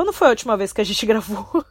Quando 0.00 0.14
foi 0.14 0.28
a 0.28 0.30
última 0.30 0.56
vez 0.56 0.72
que 0.72 0.80
a 0.80 0.84
gente 0.84 1.04
gravou? 1.04 1.62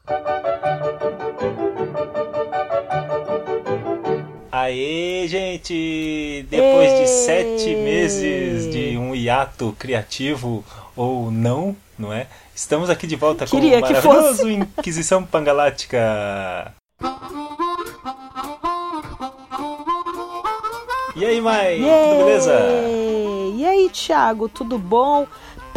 Aê, 4.51 5.25
gente! 5.27 6.45
Depois 6.47 6.91
Ê! 6.91 7.01
de 7.01 7.07
sete 7.07 7.75
meses 7.77 8.71
de 8.71 8.95
um 8.99 9.15
hiato 9.15 9.75
criativo 9.79 10.63
ou 10.95 11.31
não, 11.31 11.75
não 11.97 12.13
é? 12.13 12.27
Estamos 12.53 12.91
aqui 12.91 13.07
de 13.07 13.15
volta 13.15 13.47
com 13.47 13.57
Queria 13.57 13.79
o 13.79 13.83
que 13.83 13.93
maravilhoso 13.93 14.47
Inquisição 14.47 15.25
Pangalática. 15.25 16.71
E 21.15 21.25
aí, 21.25 21.41
Mai? 21.41 21.77
Tudo 21.77 22.25
beleza? 22.25 22.53
E 23.57 23.65
aí, 23.65 23.89
Thiago, 23.89 24.47
tudo 24.47 24.77
bom? 24.77 25.27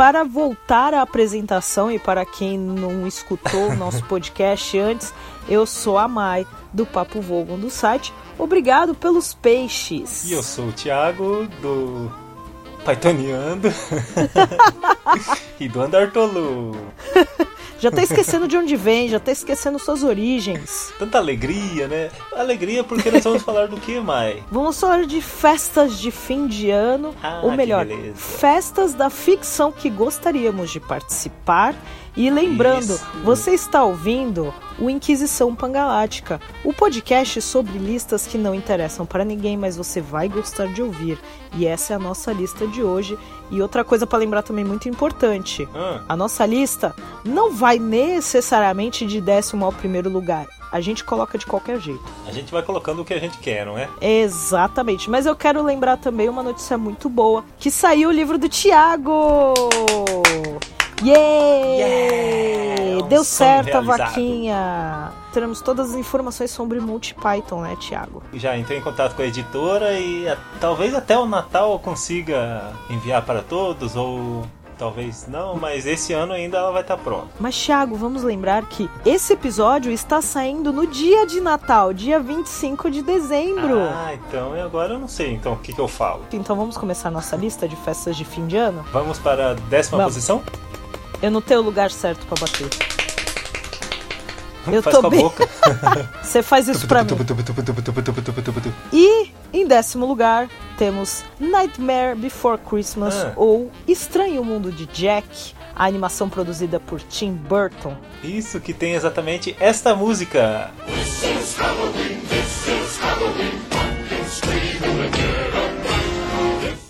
Para 0.03 0.25
voltar 0.25 0.95
à 0.95 1.01
apresentação 1.01 1.89
e 1.89 1.97
para 1.97 2.27
quem 2.27 2.59
não 2.59 3.07
escutou 3.07 3.69
o 3.69 3.77
nosso 3.77 4.03
podcast 4.11 4.77
antes, 4.77 5.15
eu 5.49 5.65
sou 5.65 5.97
a 5.97 6.09
Mai 6.09 6.45
do 6.73 6.85
Papo 6.85 7.21
Vogon 7.21 7.57
do 7.57 7.71
site. 7.71 8.13
Obrigado 8.37 8.97
pelos 8.97 9.33
peixes. 9.33 10.25
E 10.25 10.33
eu 10.33 10.43
sou 10.43 10.71
o 10.71 10.73
Thiago 10.73 11.47
do 11.61 12.11
Paitoneando 12.85 13.69
e 15.61 15.69
do 15.69 15.81
Andartolu. 15.83 16.77
Já 17.79 17.91
tá 17.91 18.03
esquecendo 18.03 18.47
de 18.47 18.57
onde 18.57 18.77
vem, 18.77 19.09
já 19.09 19.19
tá 19.19 19.33
esquecendo 19.33 19.79
suas 19.79 20.03
origens. 20.05 20.93
Tanta 20.99 21.19
alegria, 21.19 21.89
né? 21.89 22.11
Alegria 22.33 22.85
porque 22.85 23.11
nós 23.11 23.25
vamos 23.25 23.43
falar 23.43 23.67
do 23.67 23.77
que, 23.77 23.99
Mai? 24.01 24.43
Vamos 24.51 24.79
falar 24.79 25.05
de 25.05 25.21
festas 25.21 25.99
de 25.99 26.11
fim 26.11 26.47
de 26.47 26.71
ano, 26.71 27.15
Ah, 27.23 27.41
ou 27.43 27.53
melhor, 27.53 27.87
festas 28.15 28.95
da 28.95 29.11
ficção 29.11 29.73
que 29.73 29.91
gostaríamos 29.91 30.71
de 30.71 30.79
participar. 30.81 31.75
E 32.15 32.31
lembrando, 32.31 32.95
Isso. 32.95 33.07
você 33.25 33.53
está 33.53 33.83
ouvindo 33.83 34.53
o 34.79 34.91
Inquisição 34.91 35.55
Pangalática, 35.55 36.41
o 36.63 36.73
podcast 36.73 37.41
sobre 37.41 37.79
listas 37.79 38.27
que 38.27 38.37
não 38.37 38.55
interessam 38.55 39.07
para 39.07 39.25
ninguém, 39.25 39.57
mas 39.57 39.77
você 39.77 40.01
vai 40.01 40.29
gostar 40.29 40.67
de 40.67 40.83
ouvir. 40.83 41.19
E 41.55 41.67
essa 41.67 41.95
é 41.95 41.97
a 41.97 41.99
nossa 41.99 42.33
lista 42.33 42.67
de 42.67 42.83
hoje. 42.83 43.19
E 43.51 43.63
outra 43.63 43.83
coisa 43.85 44.07
para 44.07 44.19
lembrar 44.19 44.43
também 44.43 44.65
muito 44.65 44.89
importante: 44.89 45.67
Ah, 45.75 46.03
a 46.09 46.17
nossa 46.17 46.45
lista 46.45 46.95
não 47.25 47.53
vai 47.53 47.79
necessariamente 47.79 49.07
de 49.07 49.21
décimo 49.21 49.65
ao 49.65 49.73
primeiro 49.73 50.11
lugar. 50.11 50.47
A 50.71 50.81
gente 50.81 51.05
coloca 51.05 51.37
de 51.37 51.45
qualquer 51.45 51.79
jeito. 51.79 52.03
a 52.27 52.33
gente 52.33 52.51
vai 52.51 52.63
colocando 52.63 53.03
o 53.03 53.05
que 53.05 53.13
a 53.13 53.19
gente 53.19 53.37
quer, 53.39 53.67
não 53.67 53.77
é? 53.77 53.89
Exatamente. 54.01 55.11
Mas 55.11 55.27
eu 55.27 55.37
quero 55.37 55.63
lembrar 55.63 55.99
também 55.99 56.29
uma 56.29 56.43
notícia 56.43 56.77
muito 56.77 57.09
boa: 57.09 57.45
que 57.59 57.71
saiu 57.71 58.09
o 58.09 58.13
livro 58.13 58.39
do 58.39 58.49
Tiago! 58.49 59.55
Yay! 61.03 61.79
Yeah! 61.79 63.05
Um 63.05 63.09
Deu 63.09 63.25
certo 63.25 63.77
a 63.77 63.81
vaquinha! 63.81 65.13
Teremos 65.33 65.61
todas 65.61 65.91
as 65.91 65.97
informações 65.97 66.51
sobre 66.51 66.79
MultiPython, 66.81 67.63
né, 67.63 67.77
Tiago? 67.81 68.23
Já 68.35 68.57
entrei 68.57 68.79
em 68.79 68.83
contato 68.83 69.15
com 69.15 69.23
a 69.23 69.27
editora 69.27 69.99
e 69.99 70.29
a- 70.29 70.37
talvez 70.61 70.95
até 70.95 71.17
o 71.19 71.27
Natal 71.27 71.73
eu 71.73 71.79
consiga 71.79 72.73
enviar 72.91 73.23
para 73.23 73.41
todos, 73.43 73.97
ou 73.97 74.45
talvez 74.79 75.27
não, 75.29 75.57
mas 75.57 75.87
esse 75.87 76.13
ano 76.13 76.33
ainda 76.33 76.59
ela 76.59 76.71
vai 76.73 76.83
estar 76.83 76.97
pronta. 76.99 77.29
Mas, 77.41 77.57
Thiago, 77.57 77.95
vamos 77.97 78.23
lembrar 78.23 78.65
que 78.67 78.91
esse 79.07 79.33
episódio 79.33 79.91
está 79.93 80.21
saindo 80.21 80.73
no 80.73 80.87
dia 80.87 81.27
de 81.27 81.41
Natal, 81.41 81.93
dia 81.95 82.19
25 82.21 82.91
de 82.91 83.01
dezembro. 83.03 83.81
Ah, 83.81 84.13
então 84.15 84.57
e 84.57 84.61
agora 84.61 84.95
eu 84.95 84.99
não 84.99 85.09
sei 85.09 85.33
então 85.35 85.55
o 85.55 85.59
que, 85.59 85.73
que 85.73 85.81
eu 85.81 85.89
falo. 85.89 86.25
Então 86.33 86.55
vamos 86.57 86.77
começar 86.77 87.11
nossa 87.11 87.37
lista 87.37 87.67
de 87.67 87.77
festas 87.77 88.17
de 88.17 88.25
fim 88.25 88.47
de 88.47 88.57
ano? 88.57 88.85
Vamos 88.93 89.19
para 89.19 89.53
a 89.53 89.55
décima 89.55 89.99
Vamos. 89.99 90.15
posição? 90.15 90.43
Eu 91.23 91.31
não 91.31 91.41
tenho 91.41 91.61
lugar 91.63 91.91
certo 91.91 92.27
pra 92.27 92.37
bater. 92.41 92.69
Eu 94.67 94.83
Faz 94.83 94.95
tô 94.95 95.01
com 95.01 95.07
a 95.07 95.11
bem. 95.11 95.21
boca. 95.23 95.49
Você 96.23 96.43
faz 96.43 96.69
isso 96.69 96.87
pra 96.87 97.03
mim. 97.03 97.09
E 98.93 99.31
em 99.53 99.67
décimo 99.67 100.07
lugar 100.07 100.49
temos 100.79 101.25
Nightmare 101.41 102.15
Before 102.17 102.59
Christmas 102.59 103.15
Ah. 103.15 103.33
ou 103.37 103.71
Estranho 103.89 104.45
Mundo 104.45 104.71
de 104.71 104.87
Jack, 104.87 105.53
a 105.75 105.85
animação 105.87 106.29
produzida 106.29 106.79
por 106.79 107.01
Tim 107.01 107.33
Burton. 107.33 107.97
Isso 108.23 108.61
que 108.61 108.73
tem 108.73 108.95
exatamente 108.95 109.57
esta 109.59 109.95
música. 109.97 110.71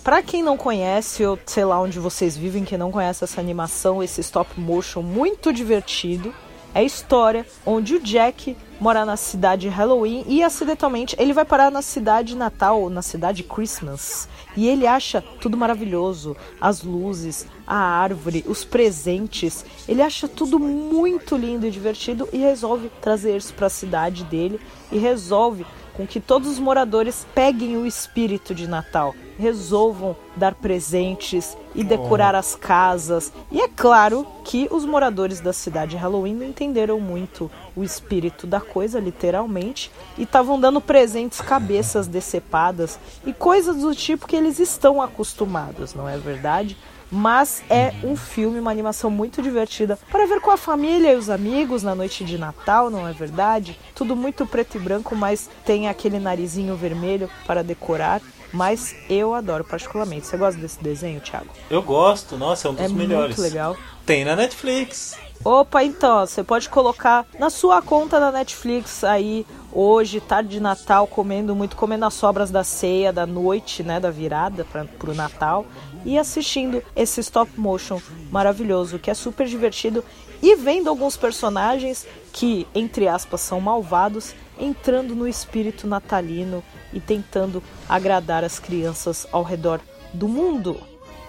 Pra 0.03 0.21
quem 0.21 0.43
não 0.43 0.57
conhece, 0.57 1.25
ou 1.25 1.39
sei 1.45 1.63
lá 1.63 1.79
onde 1.79 1.97
vocês 1.97 2.35
vivem, 2.35 2.65
que 2.65 2.77
não 2.77 2.91
conhece 2.91 3.23
essa 3.23 3.39
animação, 3.39 4.03
esse 4.03 4.19
stop 4.19 4.59
motion 4.59 5.01
muito 5.01 5.53
divertido, 5.53 6.33
é 6.75 6.79
a 6.79 6.83
história 6.83 7.45
onde 7.65 7.95
o 7.95 7.99
Jack 8.01 8.57
mora 8.81 9.05
na 9.05 9.15
cidade 9.15 9.69
Halloween 9.69 10.25
e 10.27 10.43
acidentalmente 10.43 11.15
ele 11.17 11.31
vai 11.31 11.45
parar 11.45 11.71
na 11.71 11.81
cidade 11.81 12.35
Natal, 12.35 12.89
na 12.89 13.01
cidade 13.01 13.43
Christmas. 13.43 14.27
E 14.57 14.67
ele 14.67 14.85
acha 14.85 15.21
tudo 15.39 15.55
maravilhoso, 15.55 16.35
as 16.59 16.83
luzes, 16.83 17.47
a 17.65 17.77
árvore, 17.77 18.43
os 18.45 18.65
presentes. 18.65 19.63
Ele 19.87 20.01
acha 20.01 20.27
tudo 20.27 20.59
muito 20.59 21.37
lindo 21.37 21.65
e 21.65 21.71
divertido 21.71 22.27
e 22.33 22.39
resolve 22.39 22.91
trazer 22.99 23.37
isso 23.37 23.53
para 23.53 23.67
a 23.67 23.69
cidade 23.69 24.25
dele 24.25 24.59
e 24.91 24.97
resolve 24.97 25.65
com 25.93 26.07
que 26.07 26.19
todos 26.19 26.49
os 26.49 26.59
moradores 26.59 27.25
peguem 27.33 27.77
o 27.77 27.85
espírito 27.85 28.53
de 28.53 28.67
Natal, 28.67 29.15
resolvam 29.37 30.15
dar 30.35 30.55
presentes 30.55 31.57
e 31.75 31.83
decorar 31.83 32.35
as 32.35 32.55
casas. 32.55 33.31
E 33.51 33.61
é 33.61 33.67
claro 33.67 34.25
que 34.43 34.67
os 34.71 34.85
moradores 34.85 35.39
da 35.39 35.53
cidade 35.53 35.95
Halloween 35.95 36.35
não 36.35 36.47
entenderam 36.47 36.99
muito 36.99 37.49
o 37.75 37.83
espírito 37.83 38.45
da 38.45 38.59
coisa, 38.59 38.99
literalmente, 38.99 39.91
e 40.17 40.23
estavam 40.23 40.59
dando 40.59 40.81
presentes, 40.81 41.41
cabeças 41.41 42.07
decepadas 42.07 42.99
e 43.25 43.33
coisas 43.33 43.77
do 43.77 43.95
tipo 43.95 44.27
que 44.27 44.35
eles 44.35 44.59
estão 44.59 45.01
acostumados, 45.01 45.93
não 45.93 46.07
é 46.07 46.17
verdade? 46.17 46.77
Mas 47.13 47.61
é 47.69 47.93
um 48.03 48.15
filme, 48.15 48.59
uma 48.59 48.71
animação 48.71 49.11
muito 49.11 49.39
divertida 49.39 49.99
para 50.11 50.25
ver 50.25 50.41
com 50.41 50.49
a 50.49 50.57
família 50.57 51.13
e 51.13 51.15
os 51.15 51.29
amigos 51.29 51.83
na 51.83 51.93
noite 51.93 52.25
de 52.25 52.39
Natal, 52.39 52.89
não 52.89 53.07
é 53.07 53.13
verdade? 53.13 53.79
Tudo 53.93 54.15
muito 54.15 54.47
preto 54.47 54.77
e 54.77 54.79
branco, 54.79 55.15
mas 55.15 55.47
tem 55.63 55.87
aquele 55.87 56.17
narizinho 56.17 56.75
vermelho 56.75 57.29
para 57.45 57.63
decorar. 57.63 58.19
Mas 58.51 58.95
eu 59.09 59.33
adoro 59.35 59.63
particularmente. 59.63 60.25
Você 60.25 60.37
gosta 60.37 60.59
desse 60.59 60.81
desenho, 60.83 61.21
Thiago? 61.21 61.47
Eu 61.69 61.83
gosto, 61.83 62.35
nossa, 62.35 62.67
é 62.67 62.71
um 62.71 62.73
dos 62.73 62.85
é 62.85 62.89
melhores. 62.89 63.37
muito 63.37 63.41
legal. 63.41 63.77
Tem 64.05 64.25
na 64.25 64.35
Netflix. 64.35 65.15
Opa, 65.43 65.83
então, 65.83 66.21
você 66.21 66.43
pode 66.43 66.69
colocar 66.69 67.25
na 67.37 67.49
sua 67.49 67.81
conta 67.81 68.19
da 68.19 68.31
Netflix 68.31 69.03
aí 69.03 69.45
hoje, 69.73 70.21
tarde 70.21 70.49
de 70.49 70.59
Natal, 70.59 71.07
comendo 71.07 71.55
muito, 71.55 71.75
comendo 71.75 72.05
as 72.05 72.13
sobras 72.13 72.51
da 72.51 72.63
ceia, 72.63 73.11
da 73.11 73.25
noite, 73.25 73.83
né, 73.83 73.99
da 73.99 74.11
virada 74.11 74.63
para 74.63 74.85
pro 74.85 75.15
Natal 75.15 75.65
e 76.05 76.17
assistindo 76.17 76.83
esse 76.95 77.21
stop 77.21 77.51
motion 77.59 77.99
maravilhoso, 78.31 78.99
que 78.99 79.09
é 79.09 79.13
super 79.13 79.47
divertido 79.47 80.03
e 80.41 80.55
vendo 80.55 80.89
alguns 80.89 81.15
personagens 81.15 82.05
que, 82.31 82.67
entre 82.75 83.07
aspas, 83.07 83.41
são 83.41 83.61
malvados, 83.61 84.35
entrando 84.59 85.15
no 85.15 85.27
espírito 85.27 85.87
natalino 85.87 86.63
e 86.91 86.99
tentando 86.99 87.63
agradar 87.87 88.43
as 88.43 88.59
crianças 88.59 89.25
ao 89.31 89.41
redor 89.41 89.79
do 90.13 90.27
mundo. 90.27 90.77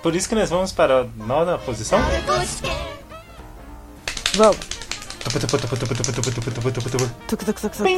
Por 0.02 0.14
isso 0.14 0.28
que 0.28 0.34
nós 0.34 0.50
vamos 0.50 0.72
para 0.72 1.02
a 1.02 1.04
nona 1.16 1.56
posição. 1.56 1.98
Vamos. 4.34 4.83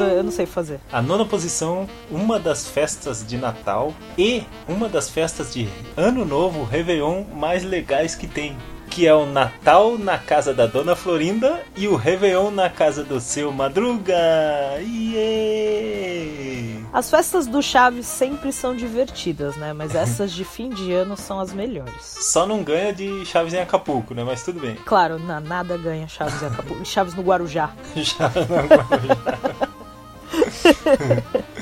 Eu 0.04 0.25
não 0.25 0.31
sei 0.31 0.47
fazer. 0.47 0.81
A 0.92 1.03
nona 1.03 1.25
posição, 1.25 1.88
uma 2.10 2.38
das 2.38 2.69
festas 2.69 3.26
de 3.26 3.37
Natal 3.37 3.94
e 4.16 4.44
uma 4.69 4.88
das 4.88 5.10
festas 5.10 5.53
de 5.53 5.69
Ano 5.97 6.25
Novo, 6.25 6.64
Réveillon 6.64 7.25
mais 7.34 7.64
legais 7.64 8.14
que 8.14 8.26
tem. 8.26 8.56
Que 8.88 9.06
é 9.06 9.14
o 9.14 9.26
Natal 9.26 9.98
na 9.98 10.16
casa 10.16 10.54
da 10.54 10.66
Dona 10.66 10.97
Florinda 10.97 11.60
e 11.76 11.87
o 11.88 11.97
Réveillon 11.97 12.50
na 12.50 12.70
casa 12.70 13.05
do 13.05 13.20
seu 13.20 13.52
Madruga. 13.52 14.17
As 16.93 17.11
festas 17.11 17.47
do 17.47 17.62
Chaves 17.62 18.06
sempre 18.06 18.50
são 18.53 18.75
divertidas, 18.75 19.55
né? 19.56 19.73
Mas 19.73 19.94
essas 19.94 20.33
de 20.33 20.44
fim 20.44 20.71
de 20.71 20.93
ano 20.94 21.17
são 21.17 21.38
as 21.38 21.53
melhores. 21.53 22.00
Só 22.00 22.47
não 22.47 22.62
ganha 22.62 22.93
de 22.93 23.25
Chaves 23.27 23.53
em 23.53 23.59
Acapulco, 23.61 24.15
né? 24.15 24.25
Mas 24.25 24.43
tudo 24.43 24.61
bem. 24.61 24.77
Claro, 24.77 25.19
na- 25.19 25.41
nada 25.41 25.77
ganha 25.77 26.09
Chaves 26.09 26.41
em 26.43 26.47
Acapulco. 26.47 26.85
Chaves 26.87 27.15
no 27.15 27.23
Guarujá. 27.23 27.71
Já 27.94 28.31
não 28.49 28.67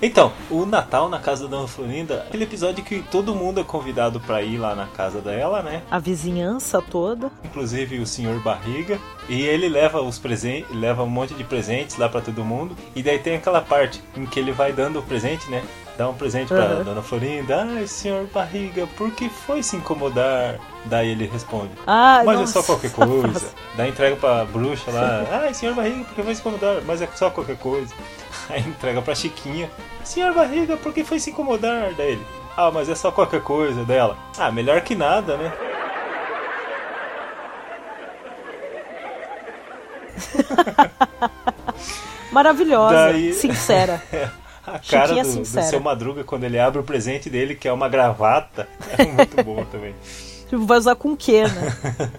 Então, 0.00 0.32
o 0.48 0.64
Natal 0.64 1.08
na 1.08 1.18
casa 1.18 1.48
da 1.48 1.56
Dona 1.56 1.66
Florinda, 1.66 2.24
aquele 2.28 2.44
episódio 2.44 2.84
que 2.84 3.02
todo 3.10 3.34
mundo 3.34 3.60
é 3.60 3.64
convidado 3.64 4.20
para 4.20 4.40
ir 4.42 4.56
lá 4.56 4.74
na 4.74 4.86
casa 4.86 5.20
dela, 5.20 5.60
né? 5.60 5.82
A 5.90 5.98
vizinhança 5.98 6.80
toda. 6.80 7.30
Inclusive 7.44 7.98
o 7.98 8.06
senhor 8.06 8.38
Barriga. 8.40 8.98
E 9.28 9.42
ele 9.42 9.68
leva 9.68 10.00
os 10.00 10.18
presentes, 10.18 10.74
leva 10.74 11.02
um 11.02 11.08
monte 11.08 11.34
de 11.34 11.42
presentes 11.42 11.98
lá 11.98 12.08
para 12.08 12.20
todo 12.20 12.44
mundo. 12.44 12.76
E 12.94 13.02
daí 13.02 13.18
tem 13.18 13.34
aquela 13.36 13.60
parte 13.60 14.00
em 14.16 14.24
que 14.24 14.38
ele 14.38 14.52
vai 14.52 14.72
dando 14.72 15.00
o 15.00 15.02
presente, 15.02 15.50
né? 15.50 15.62
Dá 15.98 16.08
um 16.08 16.14
presente 16.14 16.46
pra 16.46 16.76
Uhum. 16.76 16.84
Dona 16.84 17.02
Florinda. 17.02 17.64
Ai, 17.68 17.86
senhor 17.88 18.24
Barriga, 18.32 18.86
por 18.96 19.10
que 19.10 19.28
foi 19.28 19.64
se 19.64 19.74
incomodar? 19.74 20.60
Daí 20.84 21.08
ele 21.10 21.26
responde. 21.26 21.72
Ah, 21.88 22.22
Mas 22.24 22.38
nossa. 22.38 22.60
é 22.60 22.62
só 22.62 22.66
qualquer 22.72 22.92
coisa. 22.92 23.50
Daí 23.76 23.90
entrega 23.90 24.14
pra 24.14 24.44
bruxa 24.44 24.92
lá. 24.92 25.24
Ai, 25.42 25.52
senhor 25.52 25.74
Barriga, 25.74 26.04
por 26.04 26.14
que 26.14 26.22
foi 26.22 26.34
se 26.36 26.40
incomodar? 26.40 26.76
Mas 26.86 27.02
é 27.02 27.08
só 27.16 27.28
qualquer 27.30 27.56
coisa. 27.58 27.92
Aí 28.50 28.60
entrega 28.66 29.02
pra 29.02 29.14
Chiquinha. 29.14 29.70
Senhor 30.04 30.32
Barriga, 30.32 30.76
por 30.76 30.92
que 30.92 31.04
foi 31.04 31.18
se 31.18 31.30
incomodar? 31.30 31.92
Daí 31.96 32.12
ele. 32.12 32.26
Ah, 32.56 32.70
mas 32.70 32.88
é 32.88 32.94
só 32.94 33.12
qualquer 33.12 33.42
coisa 33.42 33.84
dela. 33.84 34.16
Ah, 34.38 34.50
melhor 34.50 34.80
que 34.80 34.94
nada, 34.94 35.36
né? 35.36 35.52
Maravilhosa, 42.32 42.94
Daí- 43.12 43.32
sincera. 43.34 44.02
A 44.66 44.78
cara 44.78 45.22
do, 45.22 45.36
do 45.40 45.44
seu 45.46 45.80
Madruga 45.80 46.22
quando 46.24 46.44
ele 46.44 46.58
abre 46.58 46.78
o 46.80 46.84
presente 46.84 47.30
dele, 47.30 47.54
que 47.54 47.66
é 47.66 47.72
uma 47.72 47.88
gravata. 47.88 48.68
É 48.98 49.04
muito 49.04 49.42
bom 49.42 49.64
também. 49.64 49.94
Tipo, 50.48 50.66
vai 50.66 50.78
usar 50.78 50.94
com 50.94 51.12
o 51.12 51.16
quê, 51.16 51.44
né? 51.44 52.10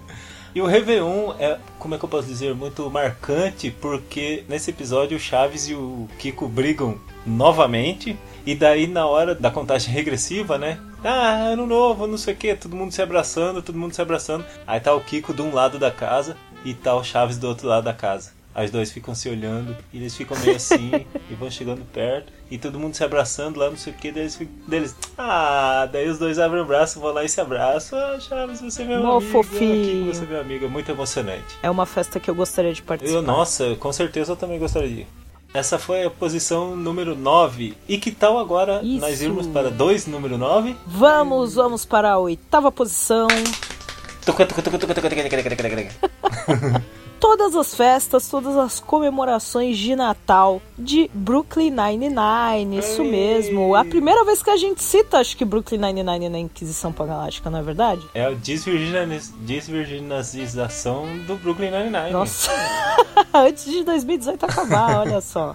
E 0.54 0.60
o 0.60 0.66
Réveillon 0.66 1.32
é, 1.38 1.58
como 1.78 1.94
é 1.94 1.98
que 1.98 2.04
eu 2.04 2.08
posso 2.08 2.26
dizer, 2.26 2.54
muito 2.54 2.90
marcante, 2.90 3.70
porque 3.70 4.44
nesse 4.48 4.70
episódio 4.70 5.16
o 5.16 5.20
Chaves 5.20 5.68
e 5.68 5.74
o 5.74 6.08
Kiko 6.18 6.48
brigam 6.48 6.98
novamente, 7.24 8.18
e 8.44 8.54
daí 8.54 8.86
na 8.86 9.06
hora 9.06 9.34
da 9.34 9.50
contagem 9.50 9.92
regressiva, 9.92 10.58
né? 10.58 10.80
Ah, 11.04 11.52
ano 11.52 11.66
novo, 11.66 12.06
não 12.06 12.18
sei 12.18 12.34
o 12.34 12.36
que, 12.36 12.54
todo 12.54 12.76
mundo 12.76 12.92
se 12.92 13.00
abraçando, 13.00 13.62
todo 13.62 13.78
mundo 13.78 13.94
se 13.94 14.02
abraçando. 14.02 14.44
Aí 14.66 14.80
tá 14.80 14.94
o 14.94 15.00
Kiko 15.00 15.32
de 15.32 15.40
um 15.40 15.54
lado 15.54 15.78
da 15.78 15.90
casa 15.90 16.36
e 16.64 16.74
tá 16.74 16.94
o 16.94 17.04
Chaves 17.04 17.38
do 17.38 17.48
outro 17.48 17.68
lado 17.68 17.84
da 17.84 17.94
casa. 17.94 18.39
As 18.54 18.70
dois 18.70 18.90
ficam 18.90 19.14
se 19.14 19.28
olhando 19.28 19.76
e 19.92 19.98
eles 19.98 20.16
ficam 20.16 20.36
meio 20.40 20.56
assim 20.56 21.06
e 21.30 21.34
vão 21.34 21.48
chegando 21.50 21.84
perto 21.92 22.32
e 22.50 22.58
todo 22.58 22.80
mundo 22.80 22.94
se 22.96 23.04
abraçando 23.04 23.60
lá, 23.60 23.70
não 23.70 23.76
sei 23.76 23.92
o 23.92 23.96
que, 23.96 24.10
daí 24.10 24.22
eles, 24.24 24.34
ficam- 24.34 24.52
daí 24.66 24.80
eles 24.80 24.96
ah, 25.16 25.88
daí 25.90 26.08
os 26.08 26.18
dois 26.18 26.36
abrem 26.38 26.60
o 26.60 26.64
braço, 26.64 26.98
vão 26.98 27.12
lá 27.12 27.22
e 27.24 27.28
se 27.28 27.40
abraçam. 27.40 27.96
Ah, 27.96 28.18
Chaves, 28.18 28.60
você 28.60 28.82
é 28.82 28.84
meu 28.86 29.02
Mó 29.02 29.18
amigo, 29.18 29.30
fofinho. 29.30 29.82
aqui, 29.82 30.12
você 30.12 30.24
é 30.24 30.26
meu 30.26 30.40
amigo, 30.40 30.64
é 30.64 30.68
muito 30.68 30.90
emocionante. 30.90 31.44
É 31.62 31.70
uma 31.70 31.86
festa 31.86 32.18
que 32.18 32.28
eu 32.28 32.34
gostaria 32.34 32.72
de 32.72 32.82
participar. 32.82 33.18
Eu, 33.18 33.22
nossa, 33.22 33.76
com 33.76 33.92
certeza 33.92 34.32
eu 34.32 34.36
também 34.36 34.58
gostaria 34.58 34.88
de 34.88 34.94
ir. 35.02 35.06
Essa 35.54 35.78
foi 35.78 36.04
a 36.04 36.10
posição 36.10 36.74
número 36.76 37.14
9. 37.16 37.74
E 37.88 37.98
que 37.98 38.10
tal 38.12 38.38
agora 38.38 38.80
Isso. 38.84 39.00
nós 39.00 39.20
irmos 39.20 39.46
para 39.48 39.68
2, 39.70 40.06
número 40.06 40.36
9? 40.38 40.76
Vamos, 40.86 41.54
vamos 41.54 41.84
para 41.84 42.12
a 42.12 42.18
oitava 42.18 42.70
posição. 42.70 43.26
Todas 47.20 47.54
as 47.54 47.74
festas, 47.74 48.28
todas 48.28 48.56
as 48.56 48.80
comemorações 48.80 49.76
de 49.76 49.94
Natal 49.94 50.60
de 50.78 51.10
Brooklyn 51.12 51.70
Nine-Nine, 51.70 52.78
isso 52.78 53.02
Ei. 53.02 53.10
mesmo. 53.10 53.74
A 53.74 53.84
primeira 53.84 54.24
vez 54.24 54.42
que 54.42 54.48
a 54.48 54.56
gente 54.56 54.82
cita, 54.82 55.18
acho 55.18 55.36
que 55.36 55.44
Brooklyn 55.44 55.78
Nine-Nine 55.78 56.30
na 56.30 56.38
Inquisição 56.38 56.92
Pangaláctica, 56.92 57.50
não 57.50 57.58
é 57.58 57.62
verdade? 57.62 58.00
É 58.14 58.24
a 58.24 58.30
desvirginiz- 58.30 59.34
desvirginização 59.40 61.04
do 61.26 61.36
Brooklyn 61.36 61.70
Nine-Nine. 61.70 62.10
Nossa, 62.10 62.50
antes 63.34 63.66
de 63.66 63.84
2018 63.84 64.42
acabar, 64.46 65.00
olha 65.00 65.20
só. 65.20 65.54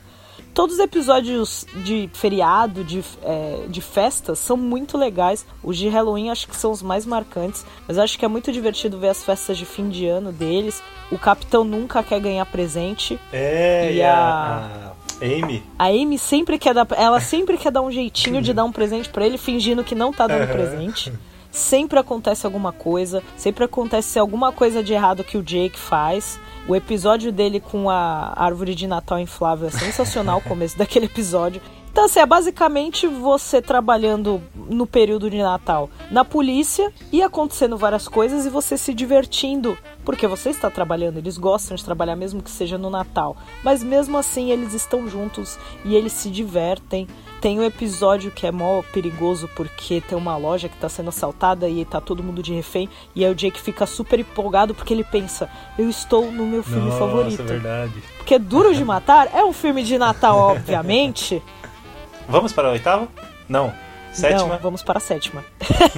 Todos 0.56 0.76
os 0.76 0.80
episódios 0.82 1.68
de 1.84 2.10
feriado, 2.14 2.82
de, 2.84 3.04
é, 3.22 3.66
de 3.68 3.82
festas, 3.82 4.40
são 4.40 4.56
muito 4.56 4.98
legais. 4.98 5.46
Os 5.62 5.78
de 5.78 5.90
Halloween 5.90 6.30
acho 6.30 6.48
que 6.48 6.56
são 6.56 6.72
os 6.72 6.82
mais 6.82 7.06
marcantes. 7.06 7.66
Mas 7.86 7.98
acho 7.98 8.18
que 8.18 8.24
é 8.24 8.28
muito 8.30 8.52
divertido 8.54 8.98
ver 8.98 9.10
as 9.10 9.22
festas 9.22 9.58
de 9.58 9.66
fim 9.66 9.90
de 9.90 10.08
ano 10.08 10.32
deles. 10.32 10.82
O 11.12 11.20
capitão 11.20 11.66
nunca 11.66 12.02
quer 12.02 12.22
ganhar 12.22 12.46
presente. 12.46 13.20
É, 13.34 13.92
E 13.96 14.02
a- 14.02 14.94
a, 15.22 15.26
Amy. 15.26 15.62
A 15.78 15.88
Amy 15.88 16.18
sempre 16.18 16.58
quer 16.58 16.74
dar. 16.74 16.88
Ela 16.96 17.20
sempre 17.20 17.58
quer 17.58 17.72
dar 17.72 17.82
um 17.82 17.92
jeitinho 17.92 18.42
de 18.42 18.54
dar 18.54 18.64
um 18.64 18.72
presente 18.72 19.10
pra 19.10 19.26
ele, 19.26 19.38
fingindo 19.38 19.84
que 19.84 19.94
não 19.94 20.14
tá 20.14 20.26
dando 20.26 20.48
presente. 20.48 21.12
Sempre 21.56 21.98
acontece 21.98 22.46
alguma 22.46 22.74
coisa, 22.74 23.24
sempre 23.38 23.64
acontece 23.64 24.20
alguma 24.20 24.52
coisa 24.52 24.84
de 24.84 24.92
errado 24.92 25.24
que 25.24 25.38
o 25.38 25.42
Jake 25.42 25.80
faz. 25.80 26.38
O 26.68 26.76
episódio 26.76 27.32
dele 27.32 27.62
com 27.62 27.90
a 27.90 28.34
árvore 28.36 28.76
de 28.76 28.86
Natal 28.86 29.20
inflável 29.20 29.70
é 29.70 29.72
sensacional, 29.72 30.40
o 30.44 30.50
começo 30.50 30.78
daquele 30.78 31.06
episódio. 31.06 31.62
Então, 31.96 32.04
assim, 32.04 32.20
é 32.20 32.26
basicamente 32.26 33.08
você 33.08 33.62
trabalhando 33.62 34.44
no 34.54 34.86
período 34.86 35.30
de 35.30 35.38
Natal 35.38 35.90
na 36.12 36.26
polícia 36.26 36.92
e 37.10 37.24
acontecendo 37.24 37.78
várias 37.78 38.06
coisas 38.06 38.46
e 38.46 38.50
você 38.50 38.78
se 38.78 38.94
divertindo. 38.94 39.78
Porque 40.04 40.28
você 40.28 40.50
está 40.50 40.70
trabalhando, 40.70 41.20
eles 41.20 41.38
gostam 41.38 41.78
de 41.78 41.86
trabalhar 41.86 42.18
mesmo 42.18 42.44
que 42.44 42.52
seja 42.52 42.78
no 42.78 42.90
Natal. 42.90 43.38
Mas 43.64 43.82
mesmo 43.82 44.18
assim, 44.18 44.52
eles 44.52 44.74
estão 44.74 45.08
juntos 45.08 45.58
e 45.86 45.96
eles 45.96 46.12
se 46.12 46.30
divertem. 46.30 47.08
Tem 47.46 47.60
um 47.60 47.64
episódio 47.64 48.32
que 48.32 48.48
é 48.48 48.52
mó 48.52 48.82
perigoso 48.92 49.48
porque 49.56 50.02
tem 50.02 50.18
uma 50.18 50.36
loja 50.36 50.68
que 50.68 50.76
tá 50.78 50.90
sendo 50.90 51.10
assaltada 51.10 51.70
e 51.70 51.86
tá 51.86 52.02
todo 52.02 52.24
mundo 52.24 52.42
de 52.42 52.52
refém. 52.52 52.90
E 53.14 53.24
aí 53.24 53.32
o 53.32 53.36
Jake 53.36 53.62
fica 53.62 53.86
super 53.86 54.20
empolgado 54.20 54.74
porque 54.74 54.92
ele 54.92 55.04
pensa: 55.04 55.48
Eu 55.78 55.88
estou 55.88 56.32
no 56.32 56.44
meu 56.44 56.64
filme 56.64 56.90
Nossa, 56.90 56.98
favorito. 56.98 57.44
verdade. 57.44 58.02
Porque 58.18 58.40
Duro 58.40 58.74
de 58.74 58.84
Matar 58.84 59.30
é 59.32 59.46
um 59.46 59.54
filme 59.54 59.84
de 59.84 59.96
Natal, 59.96 60.36
obviamente. 60.36 61.40
Vamos 62.28 62.52
para 62.52 62.70
a 62.70 62.72
oitava? 62.72 63.08
Não. 63.48 63.72
Sétima? 64.12 64.48
Não, 64.48 64.58
vamos 64.58 64.82
para 64.82 64.98
a 64.98 65.00
sétima. 65.00 65.46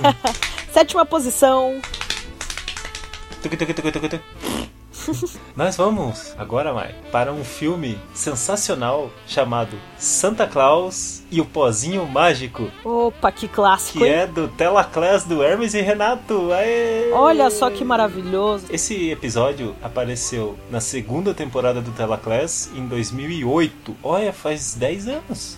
sétima 0.73 1.05
posição. 1.05 1.79
Tuc, 3.41 3.55
tuc, 3.55 3.73
tuc, 3.73 3.91
tuc, 3.93 4.09
tuc. 4.09 4.21
Nós 5.55 5.75
vamos 5.77 6.33
agora, 6.37 6.73
Mai, 6.73 6.93
para 7.11 7.31
um 7.33 7.43
filme 7.43 7.97
sensacional 8.13 9.09
chamado 9.27 9.77
Santa 9.97 10.45
Claus 10.47 11.23
e 11.31 11.41
o 11.41 11.45
Pozinho 11.45 12.05
Mágico, 12.07 12.69
Opa, 12.83 13.31
que 13.31 13.47
clássico, 13.47 13.99
que 13.99 14.05
hein? 14.05 14.11
é 14.11 14.27
do 14.27 14.47
Telaclass 14.47 15.23
do 15.25 15.43
Hermes 15.43 15.73
e 15.73 15.81
Renato. 15.81 16.51
Aê! 16.53 17.11
Olha 17.11 17.49
só 17.49 17.69
que 17.69 17.83
maravilhoso. 17.83 18.65
Esse 18.69 19.09
episódio 19.09 19.75
apareceu 19.81 20.57
na 20.69 20.79
segunda 20.79 21.33
temporada 21.33 21.81
do 21.81 21.91
Telaclass 21.91 22.69
em 22.75 22.85
2008. 22.87 23.95
Olha, 24.03 24.31
faz 24.31 24.73
10 24.75 25.07
anos. 25.07 25.57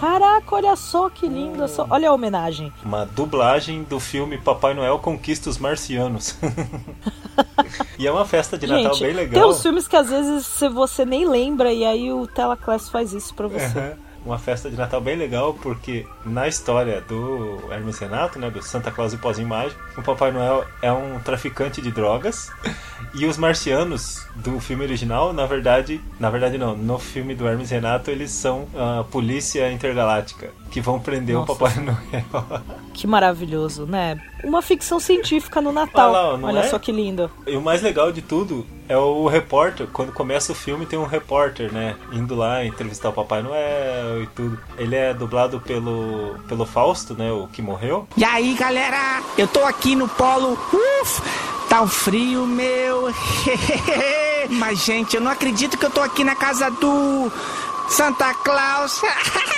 Caraca, 0.00 0.54
olha 0.54 0.76
só 0.76 1.10
que 1.10 1.26
lindo. 1.26 1.66
só- 1.68 1.86
Olha 1.90 2.08
a 2.08 2.12
homenagem. 2.12 2.72
Uma 2.84 3.04
dublagem 3.04 3.82
do 3.82 3.98
filme 3.98 4.38
Papai 4.38 4.74
Noel 4.74 4.98
Conquista 4.98 5.50
os 5.50 5.58
Marcianos. 5.58 6.36
e 7.98 8.06
é 8.06 8.12
uma 8.12 8.24
festa 8.24 8.56
de 8.56 8.66
Natal 8.66 8.79
Gente, 8.84 9.02
bem 9.02 9.14
tem 9.14 9.26
legal. 9.26 9.48
uns 9.50 9.62
filmes 9.62 9.88
que 9.88 9.96
às 9.96 10.08
vezes 10.08 10.46
se 10.46 10.68
você 10.68 11.04
nem 11.04 11.28
lembra 11.28 11.72
e 11.72 11.84
aí 11.84 12.12
o 12.12 12.26
Telaclass 12.26 12.88
faz 12.88 13.12
isso 13.12 13.34
pra 13.34 13.46
você. 13.48 13.78
Aham. 13.78 13.92
Uma 14.24 14.38
festa 14.38 14.68
de 14.68 14.76
Natal 14.76 15.00
bem 15.00 15.16
legal, 15.16 15.54
porque 15.54 16.06
na 16.24 16.46
história 16.46 17.00
do 17.00 17.58
Hermes 17.70 17.98
Renato, 17.98 18.38
né, 18.38 18.50
do 18.50 18.62
Santa 18.62 18.90
Claus 18.90 19.12
e 19.12 19.16
Pozinho 19.16 19.48
Mágico, 19.48 19.80
o 19.96 20.02
Papai 20.02 20.30
Noel 20.30 20.64
é 20.82 20.92
um 20.92 21.18
traficante 21.20 21.80
de 21.80 21.90
drogas 21.90 22.50
e 23.14 23.24
os 23.24 23.38
marcianos 23.38 24.26
do 24.36 24.60
filme 24.60 24.84
original, 24.84 25.32
na 25.32 25.46
verdade, 25.46 26.00
na 26.18 26.28
verdade 26.28 26.58
não, 26.58 26.76
no 26.76 26.98
filme 26.98 27.34
do 27.34 27.48
Hermes 27.48 27.70
Renato 27.70 28.10
eles 28.10 28.30
são 28.30 28.68
a 28.76 29.04
polícia 29.04 29.72
intergaláctica 29.72 30.50
que 30.70 30.80
vão 30.80 31.00
prender 31.00 31.34
Nossa. 31.34 31.52
o 31.52 31.56
Papai 31.56 31.82
Noel. 31.82 32.62
Que 32.92 33.06
maravilhoso, 33.06 33.86
né? 33.86 34.20
Uma 34.44 34.60
ficção 34.60 35.00
científica 35.00 35.60
no 35.62 35.72
Natal. 35.72 36.10
Olha 36.12 36.36
lá, 36.36 36.48
olha 36.48 36.58
é? 36.60 36.62
só 36.64 36.78
que 36.78 36.92
lindo. 36.92 37.30
E 37.46 37.56
o 37.56 37.62
mais 37.62 37.80
legal 37.80 38.12
de 38.12 38.20
tudo 38.20 38.66
é 38.90 38.96
o 38.96 39.28
repórter. 39.28 39.86
Quando 39.92 40.10
começa 40.12 40.50
o 40.50 40.54
filme, 40.54 40.84
tem 40.84 40.98
um 40.98 41.06
repórter, 41.06 41.72
né? 41.72 41.96
Indo 42.12 42.34
lá 42.34 42.64
entrevistar 42.64 43.10
o 43.10 43.12
Papai 43.12 43.40
Noel 43.40 44.24
e 44.24 44.26
tudo. 44.26 44.58
Ele 44.76 44.96
é 44.96 45.14
dublado 45.14 45.60
pelo, 45.60 46.34
pelo 46.48 46.66
Fausto, 46.66 47.14
né? 47.14 47.30
O 47.30 47.46
que 47.46 47.62
morreu. 47.62 48.08
E 48.16 48.24
aí, 48.24 48.52
galera? 48.54 49.22
Eu 49.38 49.46
tô 49.46 49.64
aqui 49.64 49.94
no 49.94 50.08
polo. 50.08 50.58
Uf! 50.74 51.22
Tá 51.68 51.82
um 51.82 51.86
frio, 51.86 52.44
meu. 52.48 53.14
Mas, 54.50 54.84
gente, 54.84 55.14
eu 55.14 55.22
não 55.22 55.30
acredito 55.30 55.78
que 55.78 55.86
eu 55.86 55.90
tô 55.90 56.00
aqui 56.00 56.24
na 56.24 56.34
casa 56.34 56.68
do 56.68 57.30
Santa 57.88 58.34
Claus. 58.34 59.00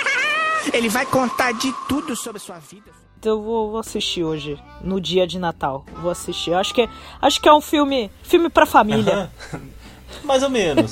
Ele 0.71 0.89
vai 0.89 1.07
contar 1.07 1.53
de 1.53 1.73
tudo 1.89 2.15
sobre 2.15 2.39
sua 2.39 2.59
vida. 2.59 3.02
Então 3.23 3.37
eu 3.37 3.41
vou, 3.41 3.71
vou 3.71 3.79
assistir 3.79 4.21
hoje, 4.21 4.59
no 4.81 4.99
dia 4.99 5.25
de 5.25 5.39
Natal. 5.39 5.85
Vou 6.01 6.11
assistir. 6.11 6.53
Acho 6.53 6.73
que, 6.73 6.81
é- 6.81 6.89
acho 7.21 7.39
que 7.39 7.47
é 7.47 7.53
um 7.53 7.61
filme, 7.61 8.11
filme 8.21 8.49
pra 8.49 8.65
família. 8.65 9.31
Mais 10.25 10.43
ou 10.43 10.49
menos. 10.49 10.91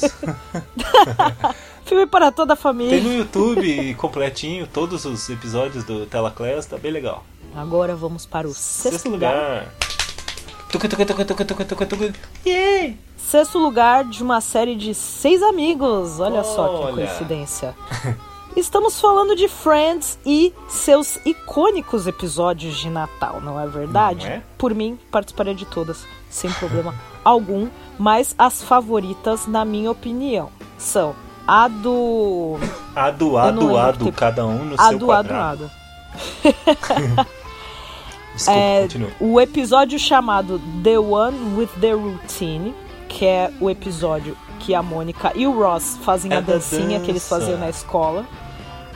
Filme 1.83 2.07
para 2.07 2.31
toda 2.31 2.53
a 2.53 2.55
Tem 2.55 2.63
família. 2.63 3.01
no 3.01 3.13
YouTube 3.13 3.93
completinho 3.95 4.65
todos 4.65 5.03
os 5.03 5.29
episódios 5.29 5.83
do 5.83 6.05
Telaclass, 6.05 6.65
tá 6.67 6.77
bem 6.77 6.89
legal. 6.89 7.25
Agora 7.53 7.97
vamos 7.97 8.25
para 8.25 8.47
o 8.47 8.53
sexto, 8.53 8.91
Sexto 8.93 9.09
lugar. 9.09 9.35
lugar. 9.35 9.73
Yay! 12.45 12.97
Sexto 13.17 13.59
lugar 13.59 14.05
de 14.05 14.23
uma 14.23 14.39
série 14.39 14.77
de 14.77 14.93
seis 14.95 15.43
amigos. 15.43 16.21
Olha 16.21 16.45
só 16.45 16.65
que 16.69 16.75
Olha. 16.85 17.07
coincidência. 17.07 17.75
Estamos 18.55 18.99
falando 18.99 19.35
de 19.35 19.47
Friends 19.47 20.19
e 20.25 20.53
seus 20.67 21.17
icônicos 21.25 22.05
episódios 22.05 22.77
de 22.77 22.89
Natal, 22.89 23.39
não 23.41 23.59
é 23.59 23.65
verdade? 23.65 24.25
Não 24.25 24.33
é? 24.33 24.41
Por 24.57 24.75
mim, 24.75 24.99
participaria 25.09 25.55
de 25.55 25.65
todas, 25.65 26.05
sem 26.29 26.51
problema 26.51 26.93
algum. 27.23 27.69
Mas 27.97 28.35
as 28.37 28.61
favoritas, 28.61 29.47
na 29.47 29.63
minha 29.63 29.89
opinião, 29.89 30.49
são 30.77 31.15
a 31.47 31.67
do. 31.67 32.57
A 32.95 33.09
do 33.09 33.37
A 33.37 33.51
do 33.51 33.77
A 33.77 33.91
do 33.91 34.11
cada 34.11 34.45
um 34.45 34.65
no 34.65 34.75
A 34.75 34.89
seu 34.89 34.99
do 34.99 35.11
A 35.11 35.21
do 35.21 35.27
quadrado. 35.27 35.71
Ado. 36.43 37.25
Desculpa, 38.35 38.59
É, 38.59 38.87
o 39.19 39.39
episódio 39.39 39.97
chamado 39.99 40.61
The 40.83 40.97
One 40.99 41.55
with 41.57 41.69
the 41.79 41.91
Routine, 41.91 42.73
que 43.07 43.25
é 43.25 43.51
o 43.59 43.69
episódio 43.69 44.37
que 44.65 44.73
a 44.75 44.81
Mônica 44.83 45.31
e 45.35 45.45
o 45.47 45.51
Ross 45.51 45.97
fazem 46.03 46.31
É 46.31 46.37
a 46.37 46.41
da 46.41 46.53
dancinha 46.53 46.99
que 46.99 47.09
eles 47.11 47.23
dança. 47.27 47.39
faziam 47.39 47.59
na 47.59 47.69
escola. 47.69 48.25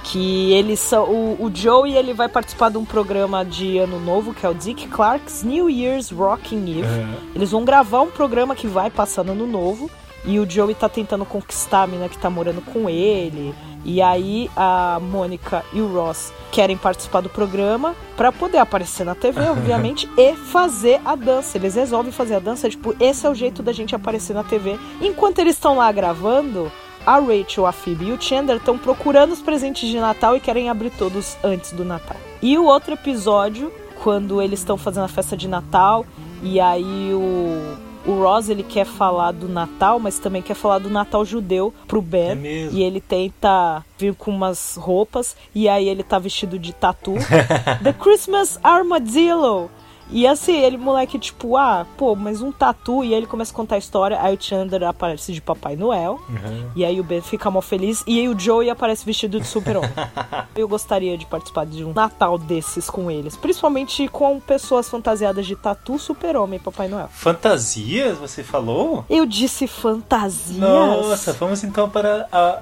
Que 0.04 0.54
eles 0.54 0.80
são. 0.80 1.06
O, 1.06 1.46
o 1.46 1.52
Joey 1.54 1.96
ele 1.98 2.14
vai 2.14 2.30
participar 2.30 2.70
de 2.70 2.78
um 2.78 2.86
programa 2.86 3.44
de 3.44 3.80
ano 3.80 4.00
novo, 4.00 4.36
que 4.36 4.46
é 4.46 4.50
o 4.50 4.54
Dick 4.54 4.88
Clark's 4.88 5.42
New 5.42 5.68
Year's 5.68 6.12
Rocking 6.12 6.80
Eve. 6.80 6.88
Aham. 6.88 7.16
Eles 7.34 7.50
vão 7.52 7.66
gravar 7.66 8.02
um 8.02 8.12
programa 8.12 8.54
que 8.56 8.68
vai 8.68 8.92
passar 8.92 9.24
no 9.24 9.32
ano 9.32 9.48
novo. 9.48 9.90
E 10.28 10.40
o 10.40 10.50
Joey 10.50 10.74
tá 10.76 10.90
tentando 10.90 11.26
conquistar 11.26 11.84
a 11.84 11.88
mina 11.88 12.10
que 12.10 12.18
tá 12.18 12.30
morando 12.30 12.62
com 12.62 12.90
ele. 12.90 13.54
E 13.84 14.02
aí 14.02 14.50
a 14.56 15.00
Mônica 15.00 15.64
e 15.72 15.80
o 15.80 15.94
Ross 15.94 16.34
querem 16.52 16.76
participar 16.76 17.22
do 17.22 17.30
programa 17.30 17.96
pra 18.18 18.32
poder 18.32 18.58
aparecer 18.58 19.06
na 19.06 19.14
TV, 19.14 19.42
obviamente, 19.48 20.10
e 20.18 20.34
fazer 20.34 21.00
a 21.06 21.16
dança. 21.16 21.58
Eles 21.58 21.76
resolvem 21.76 22.12
fazer 22.12 22.36
a 22.36 22.40
dança, 22.40 22.70
tipo, 22.70 22.96
esse 23.00 23.28
é 23.28 23.30
o 23.30 23.36
jeito 23.36 23.62
da 23.62 23.72
gente 23.72 23.96
aparecer 23.96 24.34
na 24.34 24.44
TV. 24.44 24.80
Enquanto 25.00 25.40
eles 25.40 25.54
estão 25.54 25.78
lá 25.78 25.92
gravando, 25.92 26.72
a 27.06 27.20
Rachel, 27.20 27.68
a 27.68 27.72
Phoebe 27.72 28.08
e 28.08 28.12
o 28.14 28.22
Chandler 28.22 28.58
estão 28.58 28.78
procurando 28.78 29.32
os 29.32 29.42
presentes 29.42 29.88
de 29.88 30.00
Natal 30.00 30.36
e 30.36 30.40
querem 30.40 30.70
abrir 30.70 30.90
todos 30.90 31.38
antes 31.44 31.72
do 31.72 31.86
Natal. 31.86 32.18
E 32.42 32.58
o 32.58 32.66
outro 32.66 32.94
episódio, 32.94 33.72
quando 34.04 34.42
eles 34.42 34.60
estão 34.60 34.78
fazendo 34.78 35.04
a 35.04 35.08
festa 35.08 35.38
de 35.38 35.48
Natal, 35.48 36.04
e 36.42 36.60
aí 36.60 37.14
o, 37.14 37.78
o 38.06 38.22
Ross 38.22 38.50
ele 38.50 38.64
quer 38.64 38.86
falar 38.86 39.32
do 39.32 39.48
Natal, 39.48 40.00
mas 40.00 40.20
também 40.20 40.42
quer 40.42 40.54
falar 40.54 40.80
do 40.80 40.90
Natal 40.90 41.26
judeu 41.26 41.74
pro 41.88 42.02
Ben. 42.02 42.30
É 42.32 42.36
mesmo. 42.36 42.78
E 42.78 42.84
ele 42.84 43.02
tenta 43.02 43.84
vir 43.98 44.14
com 44.14 44.32
umas 44.32 44.76
roupas, 44.76 45.36
e 45.54 45.68
aí 45.68 45.88
ele 45.88 46.04
tá 46.04 46.20
vestido 46.20 46.60
de 46.60 46.74
tatu. 46.74 47.14
The 47.84 47.94
Christmas 47.94 48.60
Armadillo! 48.64 49.70
E 50.10 50.28
assim, 50.28 50.56
ele, 50.58 50.78
moleque, 50.78 51.18
tipo, 51.18 51.58
ah, 51.58 51.86
pô, 51.98 52.16
mas 52.16 52.42
um 52.42 52.52
tatu. 52.52 53.04
E 53.04 53.08
aí 53.08 53.16
ele 53.16 53.26
começa 53.26 53.52
a 53.52 53.56
contar 53.56 53.76
a 53.76 53.78
história. 53.78 54.22
Aí 54.22 54.36
o 54.36 54.42
Chandler 54.42 54.84
aparece 54.84 55.34
de 55.34 55.42
Papai 55.42 55.76
Noel. 55.76 56.22
Uhum. 56.30 56.70
E 56.76 56.86
aí 56.86 57.00
o 57.00 57.04
Ben 57.04 57.22
fica 57.22 57.50
mó 57.50 57.62
feliz. 57.62 58.04
E 58.06 58.20
aí 58.20 58.30
o 58.30 58.38
Joey 58.38 58.70
aparece 58.70 59.06
vestido 59.06 59.40
de 59.40 59.48
super-homem. 59.48 59.92
Eu 60.56 60.68
gostaria 60.68 61.18
de 61.18 61.26
participar 61.26 61.66
de 61.66 61.84
um 61.84 61.94
Natal 61.94 62.38
desses 62.38 62.90
com 62.90 63.10
eles. 63.10 63.36
Principalmente 63.36 64.08
com 64.08 64.40
pessoas 64.40 64.90
fantasiadas 64.90 65.46
de 65.46 65.56
tatu, 65.56 65.98
super-homem 65.98 66.60
e 66.60 66.62
Papai 66.62 66.88
Noel. 66.88 67.10
Fantasias, 67.12 68.18
você 68.18 68.44
falou? 68.44 69.06
Eu 69.10 69.26
disse 69.26 69.68
fantasias. 69.68 70.60
Nossa, 70.60 71.34
vamos 71.34 71.64
então 71.64 71.90
para 71.90 72.28
a 72.32 72.60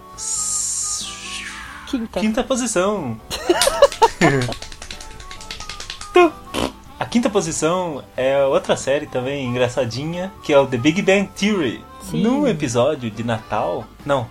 Quinta. 1.88 2.20
quinta 2.20 2.44
posição. 2.44 3.20
A 7.04 7.06
quinta 7.06 7.30
posição 7.30 8.02
é 8.16 8.42
outra 8.46 8.78
série 8.78 9.06
também 9.08 9.46
engraçadinha, 9.46 10.32
que 10.42 10.54
é 10.54 10.58
o 10.58 10.66
The 10.66 10.78
Big 10.78 11.02
Bang 11.02 11.28
Theory. 11.38 11.84
Sim. 12.02 12.22
No 12.24 12.48
episódio 12.48 13.12
de 13.12 13.26
Natal. 13.26 13.84
Não. 14.06 14.26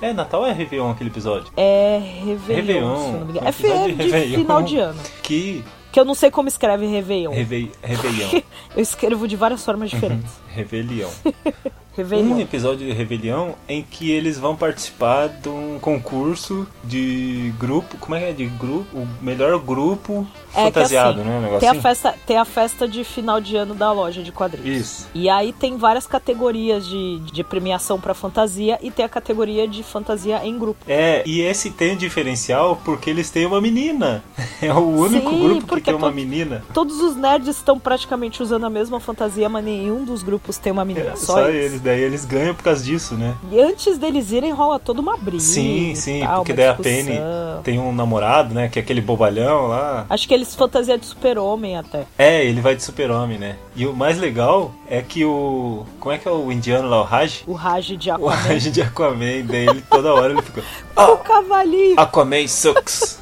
É 0.00 0.12
Natal 0.12 0.42
ou 0.42 0.46
é 0.46 0.52
Réveillon 0.52 0.92
aquele 0.92 1.10
episódio? 1.10 1.52
É 1.56 2.00
Réveillon, 2.24 2.54
Réveillon. 2.54 3.42
Um 3.42 3.44
É 3.44 3.50
fe- 3.50 3.66
episódio 3.66 3.96
de 3.96 4.36
final 4.36 4.62
de 4.62 4.78
ano. 4.78 5.00
Que. 5.20 5.64
Que 5.90 5.98
eu 5.98 6.04
não 6.04 6.14
sei 6.14 6.30
como 6.30 6.46
escreve 6.46 6.86
Réveillon. 6.86 7.32
Reve... 7.32 7.72
Réveillon. 7.82 8.40
Eu 8.76 8.82
escrevo 8.82 9.26
de 9.26 9.34
várias 9.34 9.64
formas 9.64 9.90
diferentes. 9.90 10.30
Rebelião. 10.48 11.10
Réveillon. 11.24 11.72
Um 11.98 12.40
episódio 12.40 12.86
de 12.86 12.92
Rebelião 12.92 13.54
em 13.68 13.82
que 13.82 14.10
eles 14.10 14.38
vão 14.38 14.56
participar 14.56 15.28
de 15.28 15.48
um 15.48 15.78
concurso 15.78 16.66
de 16.82 17.52
grupo. 17.58 17.96
Como 17.98 18.14
é 18.14 18.20
que 18.20 18.24
é? 18.26 18.32
De 18.32 18.46
grupo. 18.46 18.96
O 18.96 19.08
melhor 19.20 19.58
grupo 19.58 20.26
É 20.54 20.58
que 20.58 20.72
fantasiado, 20.72 21.20
assim, 21.20 21.28
né? 21.28 21.50
Um 21.54 21.58
Tem 21.58 21.68
a, 21.68 21.72
assim? 21.72 21.80
festa, 21.82 22.14
tem 22.26 22.36
a 22.38 22.44
festa 22.46 22.88
de 22.88 23.04
final 23.04 23.40
de 23.40 23.56
ano 23.56 23.74
da 23.74 23.92
loja 23.92 24.22
de 24.22 24.32
quadrinhos. 24.32 24.80
Isso. 24.80 25.08
E 25.14 25.28
aí 25.28 25.52
tem 25.52 25.76
várias 25.76 26.06
categorias 26.06 26.86
de, 26.86 27.18
de 27.20 27.44
premiação 27.44 28.00
pra 28.00 28.14
fantasia 28.14 28.78
e 28.82 28.90
tem 28.90 29.04
a 29.04 29.08
categoria 29.08 29.68
de 29.68 29.82
fantasia 29.82 30.40
em 30.46 30.58
grupo. 30.58 30.82
É, 30.88 31.22
e 31.26 31.40
esse 31.42 31.70
tem 31.70 31.94
diferencial 31.96 32.80
porque 32.84 33.10
eles 33.10 33.28
têm 33.30 33.44
uma 33.46 33.60
menina. 33.60 34.22
É 34.62 34.72
o 34.72 34.78
único 34.78 35.28
Sim, 35.28 35.42
grupo 35.42 35.74
que 35.74 35.80
tem 35.80 35.92
uma 35.92 36.08
to- 36.08 36.14
menina. 36.14 36.62
Todos 36.72 37.00
os 37.00 37.16
nerds 37.16 37.48
estão 37.56 37.80
praticamente 37.80 38.40
usando 38.40 38.62
a 38.64 38.70
mesma 38.70 39.00
fantasia, 39.00 39.48
mas 39.48 39.64
nenhum 39.64 40.04
dos 40.04 40.22
grupos 40.22 40.56
tem 40.56 40.70
uma 40.72 40.84
menina. 40.84 41.10
É, 41.10 41.16
só, 41.16 41.32
Só 41.32 41.48
eles. 41.48 41.72
eles, 41.72 41.81
daí 41.82 42.00
eles 42.00 42.24
ganham 42.24 42.54
por 42.54 42.62
causa 42.62 42.82
disso, 42.82 43.14
né? 43.14 43.34
E 43.50 43.60
antes 43.60 43.98
deles 43.98 44.30
irem, 44.30 44.52
rola 44.52 44.78
toda 44.78 45.00
uma 45.00 45.16
briga. 45.16 45.42
Sim, 45.42 45.94
sim, 45.94 46.20
tal, 46.20 46.36
porque 46.36 46.52
daí 46.52 46.68
a 46.68 46.72
discussão. 46.72 46.92
Penny 46.92 47.20
tem 47.62 47.78
um 47.78 47.92
namorado, 47.92 48.54
né? 48.54 48.68
Que 48.68 48.78
é 48.78 48.82
aquele 48.82 49.00
bobalhão 49.00 49.66
lá. 49.68 50.06
Acho 50.08 50.26
que 50.26 50.34
eles 50.34 50.54
fantasiam 50.54 50.98
de 50.98 51.06
super-homem 51.06 51.76
até. 51.76 52.06
É, 52.18 52.44
ele 52.44 52.60
vai 52.60 52.74
de 52.74 52.82
super-homem, 52.82 53.38
né? 53.38 53.56
E 53.74 53.86
o 53.86 53.94
mais 53.94 54.18
legal 54.18 54.72
é 54.88 55.02
que 55.02 55.24
o. 55.24 55.84
Como 55.98 56.14
é 56.14 56.18
que 56.18 56.28
é 56.28 56.30
o 56.30 56.50
indiano 56.52 56.88
lá, 56.88 57.00
o 57.00 57.04
Raj? 57.04 57.42
O 57.46 57.52
Raj 57.52 57.86
de 57.96 58.10
O 58.10 58.14
Aquaman. 58.14 58.34
Raj 58.34 58.70
de 58.70 58.82
Aquaman, 58.82 59.46
daí 59.46 59.66
ele 59.68 59.82
toda 59.88 60.12
hora 60.12 60.32
ele 60.32 60.42
fica. 60.42 60.62
o 60.96 61.16
cavalinho. 61.18 61.98
Aquaman 61.98 62.46
sucks! 62.46 63.21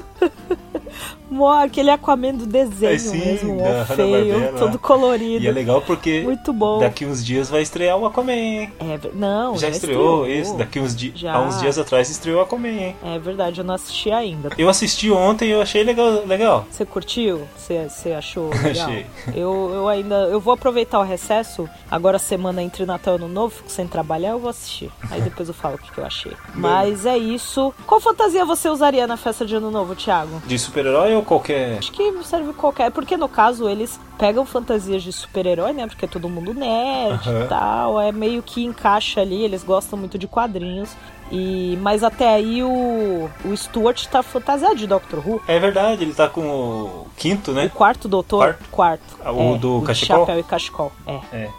Mó, 1.30 1.62
aquele 1.62 1.90
Aquaman 1.90 2.34
do 2.34 2.46
desenho 2.46 2.92
É, 2.92 2.98
sim, 2.98 3.18
mesmo, 3.18 3.58
feio, 3.94 4.34
Hanna-Barbera. 4.34 4.58
todo 4.58 4.78
colorido. 4.78 5.44
E 5.44 5.48
é 5.48 5.52
legal 5.52 5.80
porque 5.82 6.22
Muito 6.22 6.52
bom. 6.52 6.80
daqui 6.80 7.04
uns 7.06 7.24
dias 7.24 7.48
vai 7.48 7.62
estrear 7.62 7.96
o 7.96 8.04
Aquaman, 8.06 8.32
hein? 8.32 8.72
É, 8.80 8.98
não, 9.14 9.56
Já, 9.56 9.68
estreou, 9.68 10.26
isso, 10.26 10.56
daqui 10.56 10.80
uns 10.80 10.94
dias. 10.94 11.18
Já. 11.18 11.34
Há 11.34 11.40
uns 11.42 11.60
dias 11.60 11.78
atrás 11.78 12.10
estreou 12.10 12.38
o 12.38 12.42
Aquaman, 12.42 12.68
hein? 12.68 12.96
É 13.04 13.18
verdade, 13.18 13.60
eu 13.60 13.64
não 13.64 13.74
assisti 13.74 14.10
ainda. 14.10 14.50
Eu 14.58 14.68
assisti 14.68 15.10
ontem 15.10 15.48
e 15.48 15.50
eu 15.52 15.62
achei 15.62 15.82
legal. 15.84 16.24
legal. 16.26 16.66
Você 16.70 16.84
curtiu? 16.84 17.42
Você, 17.56 17.88
você 17.88 18.12
achou 18.12 18.50
legal? 18.62 18.88
Achei. 18.88 19.06
Eu, 19.34 19.70
eu 19.72 19.88
ainda. 19.88 20.14
Eu 20.24 20.40
vou 20.40 20.52
aproveitar 20.54 20.98
o 20.98 21.02
recesso. 21.04 21.68
Agora, 21.90 22.18
semana 22.18 22.62
entre 22.62 22.84
Natal 22.84 23.14
e 23.14 23.16
Ano 23.18 23.28
Novo, 23.28 23.54
fico 23.56 23.70
sem 23.70 23.86
trabalhar, 23.86 24.30
eu 24.30 24.38
vou 24.38 24.50
assistir. 24.50 24.90
Aí 25.10 25.20
depois 25.20 25.48
eu 25.48 25.54
falo 25.54 25.76
o 25.76 25.78
que, 25.78 25.90
que 25.92 25.98
eu 25.98 26.04
achei. 26.06 26.32
Mas 26.54 27.06
é 27.06 27.16
isso. 27.16 27.72
Qual 27.86 28.00
fantasia 28.00 28.44
você 28.44 28.68
usaria 28.68 29.06
na 29.06 29.16
festa 29.16 29.44
de 29.46 29.54
Ano 29.54 29.70
Novo, 29.70 29.94
Thiago? 29.94 30.42
De 30.46 30.58
super-herói 30.58 31.14
ou 31.14 31.22
qualquer. 31.30 31.78
Acho 31.78 31.92
que 31.92 32.12
serve 32.24 32.52
qualquer. 32.52 32.90
Porque 32.90 33.16
no 33.16 33.28
caso 33.28 33.68
eles 33.68 33.98
pegam 34.18 34.44
fantasias 34.44 35.02
de 35.02 35.12
super-herói, 35.12 35.72
né? 35.72 35.86
Porque 35.86 36.04
é 36.04 36.08
todo 36.08 36.28
mundo 36.28 36.52
nerd 36.52 37.28
Aham. 37.28 37.44
e 37.44 37.48
tal. 37.48 38.00
É 38.00 38.10
meio 38.10 38.42
que 38.42 38.64
encaixa 38.64 39.20
ali. 39.20 39.42
Eles 39.44 39.62
gostam 39.62 39.96
muito 39.98 40.18
de 40.18 40.26
quadrinhos. 40.26 40.90
E, 41.30 41.78
mas 41.80 42.02
até 42.02 42.34
aí 42.34 42.60
o, 42.64 43.30
o 43.44 43.56
Stuart 43.56 44.04
tá 44.06 44.20
fantasiado 44.20 44.74
de 44.74 44.86
Doctor 44.88 45.20
Who. 45.24 45.40
É 45.46 45.60
verdade, 45.60 46.02
ele 46.02 46.12
tá 46.12 46.28
com 46.28 46.40
o 46.42 47.06
quinto, 47.16 47.52
O 47.52 47.54
né? 47.54 47.70
quarto 47.72 48.08
doutor. 48.08 48.38
Quarto? 48.54 48.68
Quarto. 48.70 49.16
Ah, 49.24 49.30
o 49.30 49.54
é, 49.54 49.58
do 49.58 49.78
de 49.80 49.86
cachecol? 49.86 50.18
Chapéu 50.26 50.38
e 50.40 50.42
cachecol. 50.42 50.92
É. 51.06 51.20
É. 51.32 51.50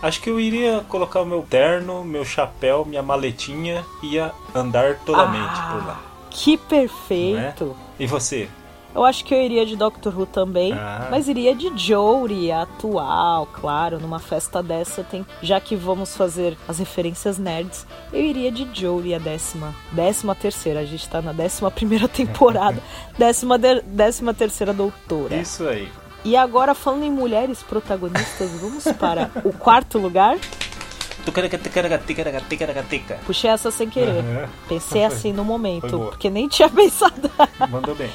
Acho 0.00 0.22
que 0.22 0.30
eu 0.30 0.40
iria 0.40 0.82
colocar 0.88 1.20
o 1.20 1.26
meu 1.26 1.42
terno, 1.42 2.02
meu 2.04 2.24
chapéu, 2.24 2.86
minha 2.86 3.02
maletinha 3.02 3.84
e 4.02 4.14
ia 4.14 4.32
andar 4.54 4.94
tolamente 5.04 5.52
Ah. 5.52 5.70
por 5.72 5.86
lá. 5.86 6.00
Que 6.30 6.56
perfeito. 6.56 7.76
E 7.98 8.06
você? 8.06 8.48
Eu 8.94 9.04
acho 9.04 9.24
que 9.24 9.34
eu 9.34 9.40
iria 9.42 9.64
de 9.66 9.76
Doctor 9.76 10.18
Who 10.18 10.26
também, 10.26 10.72
Ah. 10.72 11.08
mas 11.10 11.28
iria 11.28 11.54
de 11.54 11.70
Jory, 11.76 12.50
a 12.50 12.62
atual, 12.62 13.46
claro, 13.46 14.00
numa 14.00 14.18
festa 14.18 14.62
dessa 14.62 15.04
tem, 15.04 15.24
já 15.42 15.60
que 15.60 15.76
vamos 15.76 16.16
fazer 16.16 16.56
as 16.66 16.78
referências 16.78 17.38
nerds, 17.38 17.86
eu 18.12 18.20
iria 18.22 18.50
de 18.50 18.66
Jory, 18.72 19.14
a 19.14 19.18
décima, 19.18 19.74
décima 19.92 20.34
terceira, 20.34 20.80
a 20.80 20.84
gente 20.84 21.08
tá 21.08 21.20
na 21.22 21.32
décima 21.32 21.70
primeira 21.70 22.08
temporada, 22.08 22.82
décima, 23.16 23.58
de- 23.58 23.82
décima 23.82 24.32
terceira 24.34 24.72
doutora. 24.72 25.36
Isso 25.36 25.68
aí. 25.68 25.88
E 26.24 26.36
agora 26.36 26.74
falando 26.74 27.04
em 27.04 27.10
mulheres 27.10 27.62
protagonistas, 27.62 28.50
vamos 28.60 28.84
para 28.98 29.30
o 29.44 29.52
quarto 29.52 29.98
lugar. 29.98 30.36
Puxei 33.26 33.50
essa 33.50 33.70
sem 33.70 33.88
querer. 33.90 34.20
Aham. 34.24 34.48
Pensei 34.68 35.04
assim 35.04 35.32
no 35.32 35.44
momento, 35.44 35.98
porque 36.10 36.30
nem 36.30 36.48
tinha 36.48 36.68
pensado. 36.70 37.30
Mandou 37.68 37.94
bem. 37.94 38.10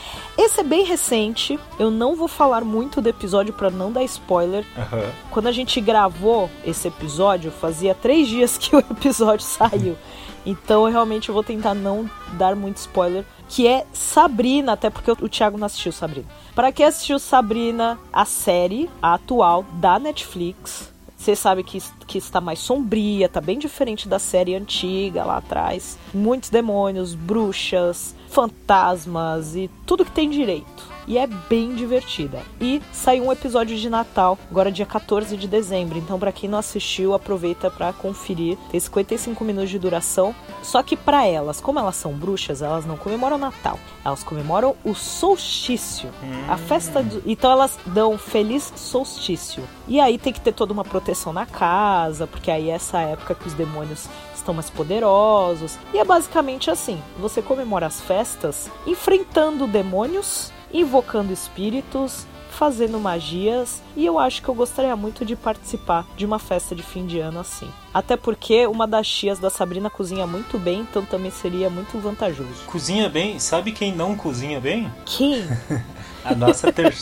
Bem 0.74 0.86
recente. 0.86 1.60
Eu 1.78 1.92
não 1.92 2.16
vou 2.16 2.28
falar 2.28 2.64
muito 2.64 3.00
do 3.00 3.08
episódio 3.08 3.54
pra 3.54 3.70
não 3.70 3.92
dar 3.92 4.04
spoiler. 4.06 4.66
Aham. 4.76 5.06
Quando 5.30 5.46
a 5.46 5.52
gente 5.52 5.80
gravou 5.80 6.50
esse 6.66 6.88
episódio, 6.88 7.52
fazia 7.52 7.94
três 7.94 8.28
dias 8.28 8.58
que 8.58 8.76
o 8.76 8.80
episódio 8.90 9.46
saiu. 9.46 9.96
Então 10.44 10.88
eu 10.88 10.92
realmente 10.92 11.30
vou 11.30 11.44
tentar 11.44 11.76
não 11.76 12.10
dar 12.40 12.56
muito 12.56 12.78
spoiler. 12.78 13.24
Que 13.48 13.68
é 13.68 13.86
Sabrina, 13.94 14.72
até 14.72 14.90
porque 14.90 15.12
o 15.12 15.30
Thiago 15.30 15.60
não 15.60 15.68
assistiu 15.68 15.92
Sabrina. 15.92 16.26
Pra 16.56 16.72
quem 16.72 16.88
assistiu 16.88 17.20
Sabrina, 17.20 18.00
a 18.12 18.26
série, 18.26 18.90
a 19.00 19.14
atual, 19.14 19.64
da 19.74 20.00
Netflix. 20.00 20.92
Você 21.16 21.36
sabe 21.36 21.64
que, 21.64 21.78
que 22.08 22.18
está 22.18 22.42
mais 22.42 22.58
sombria, 22.58 23.30
tá 23.30 23.40
bem 23.40 23.60
diferente 23.60 24.10
da 24.10 24.18
série 24.18 24.56
antiga 24.56 25.24
lá 25.24 25.38
atrás. 25.38 26.00
Muitos 26.12 26.50
demônios, 26.50 27.14
bruxas, 27.14 28.16
fantasmas 28.34 29.56
e 29.56 29.70
tudo 29.86 30.04
que 30.04 30.12
tem 30.12 30.30
direito 30.30 30.94
e 31.08 31.18
é 31.18 31.28
bem 31.28 31.76
divertida. 31.76 32.42
E 32.60 32.82
saiu 32.92 33.26
um 33.26 33.32
episódio 33.32 33.78
de 33.78 33.90
Natal, 33.90 34.38
agora 34.50 34.72
dia 34.72 34.86
14 34.86 35.36
de 35.38 35.48
dezembro. 35.48 35.98
Então, 35.98 36.20
para 36.20 36.32
quem 36.32 36.50
não 36.50 36.58
assistiu, 36.58 37.14
aproveita 37.14 37.70
para 37.70 37.94
conferir. 37.94 38.58
Tem 38.72 38.80
55 38.80 39.44
minutos 39.44 39.70
de 39.70 39.80
duração. 39.80 40.34
Só 40.62 40.82
que 40.82 40.96
para 40.96 41.26
elas, 41.26 41.60
como 41.60 41.80
elas 41.80 41.96
são 41.96 42.14
bruxas, 42.14 42.62
elas 42.62 42.86
não 42.86 42.98
comemoram 42.98 43.38
Natal. 43.38 43.80
Elas 44.04 44.24
comemoram 44.24 44.76
o 44.84 44.94
solstício, 44.94 46.10
a 46.48 46.58
festa. 46.58 47.02
Do... 47.04 47.22
Então 47.26 47.52
elas 47.52 47.78
dão 47.86 48.18
feliz 48.18 48.72
solstício. 48.76 49.64
E 49.88 50.00
aí 50.00 50.18
tem 50.18 50.32
que 50.32 50.42
ter 50.42 50.54
toda 50.54 50.74
uma 50.74 50.84
proteção 50.84 51.34
na 51.34 51.46
casa, 51.46 52.28
porque 52.28 52.52
aí 52.52 52.70
é 52.70 52.74
essa 52.74 53.00
época 53.00 53.36
que 53.36 53.48
os 53.48 53.54
demônios 53.54 54.08
estão 54.44 54.54
mais 54.54 54.70
poderosos. 54.70 55.80
E 55.94 55.98
é 55.98 56.06
basicamente 56.06 56.70
assim: 56.70 57.02
você 57.18 57.42
comemora 57.42 57.88
as 57.88 58.00
festas 58.02 58.70
enfrentando 58.86 59.66
demônios 59.66 60.52
invocando 60.74 61.32
espíritos, 61.32 62.26
fazendo 62.50 63.00
magias, 63.00 63.82
e 63.96 64.06
eu 64.06 64.20
acho 64.20 64.42
que 64.42 64.50
eu 64.50 64.56
gostaria 64.56 64.96
muito 64.96 65.24
de 65.24 65.36
participar 65.36 66.06
de 66.18 66.26
uma 66.26 66.40
festa 66.40 66.76
de 66.76 66.84
fim 66.84 67.06
de 67.06 67.20
ano 67.20 67.40
assim. 67.40 67.70
Até 67.94 68.18
porque 68.18 68.66
uma 68.68 68.88
das 68.88 69.08
tias 69.08 69.40
da 69.40 69.50
Sabrina 69.50 69.90
cozinha 69.90 70.26
muito 70.26 70.58
bem, 70.58 70.82
então 70.82 71.06
também 71.06 71.32
seria 71.32 71.70
muito 71.70 71.98
vantajoso. 72.00 72.66
Cozinha 72.66 73.10
bem? 73.10 73.40
Sabe 73.40 73.72
quem 73.72 73.96
não 73.96 74.16
cozinha 74.16 74.60
bem? 74.60 74.92
Quem? 75.06 75.44
A 76.26 76.34
nossa 76.34 76.72
ter... 76.72 76.94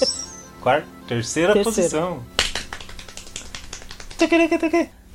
Quarta, 0.62 0.88
terceira, 1.08 1.54
terceira 1.54 1.64
posição. 1.64 2.24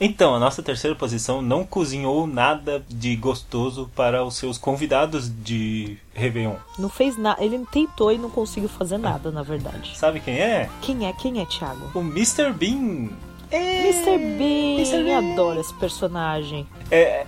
Então, 0.00 0.34
a 0.34 0.38
nossa 0.38 0.62
terceira 0.62 0.94
posição 0.94 1.40
não 1.40 1.64
cozinhou 1.64 2.26
nada 2.26 2.84
de 2.88 3.16
gostoso 3.16 3.90
para 3.96 4.22
os 4.24 4.36
seus 4.36 4.58
convidados 4.58 5.30
de 5.42 5.96
Réveillon. 6.14 6.56
Não 6.78 6.90
fez 6.90 7.16
nada. 7.16 7.42
Ele 7.42 7.64
tentou 7.72 8.12
e 8.12 8.18
não 8.18 8.28
conseguiu 8.28 8.68
fazer 8.68 8.98
nada, 8.98 9.30
na 9.30 9.42
verdade. 9.42 9.96
Sabe 9.96 10.20
quem 10.20 10.38
é? 10.38 10.68
Quem 10.82 11.06
é? 11.06 11.12
Quem 11.14 11.40
é, 11.40 11.46
Thiago? 11.46 11.90
O 11.94 12.00
Mr. 12.00 12.52
Bean. 12.52 13.08
É... 13.50 13.88
Mr. 13.88 14.18
Bean. 14.18 14.76
Mr. 14.76 15.02
Bean. 15.02 15.32
Adoro 15.32 15.60
esse 15.60 15.72
personagem. 15.74 16.66
É. 16.90 17.24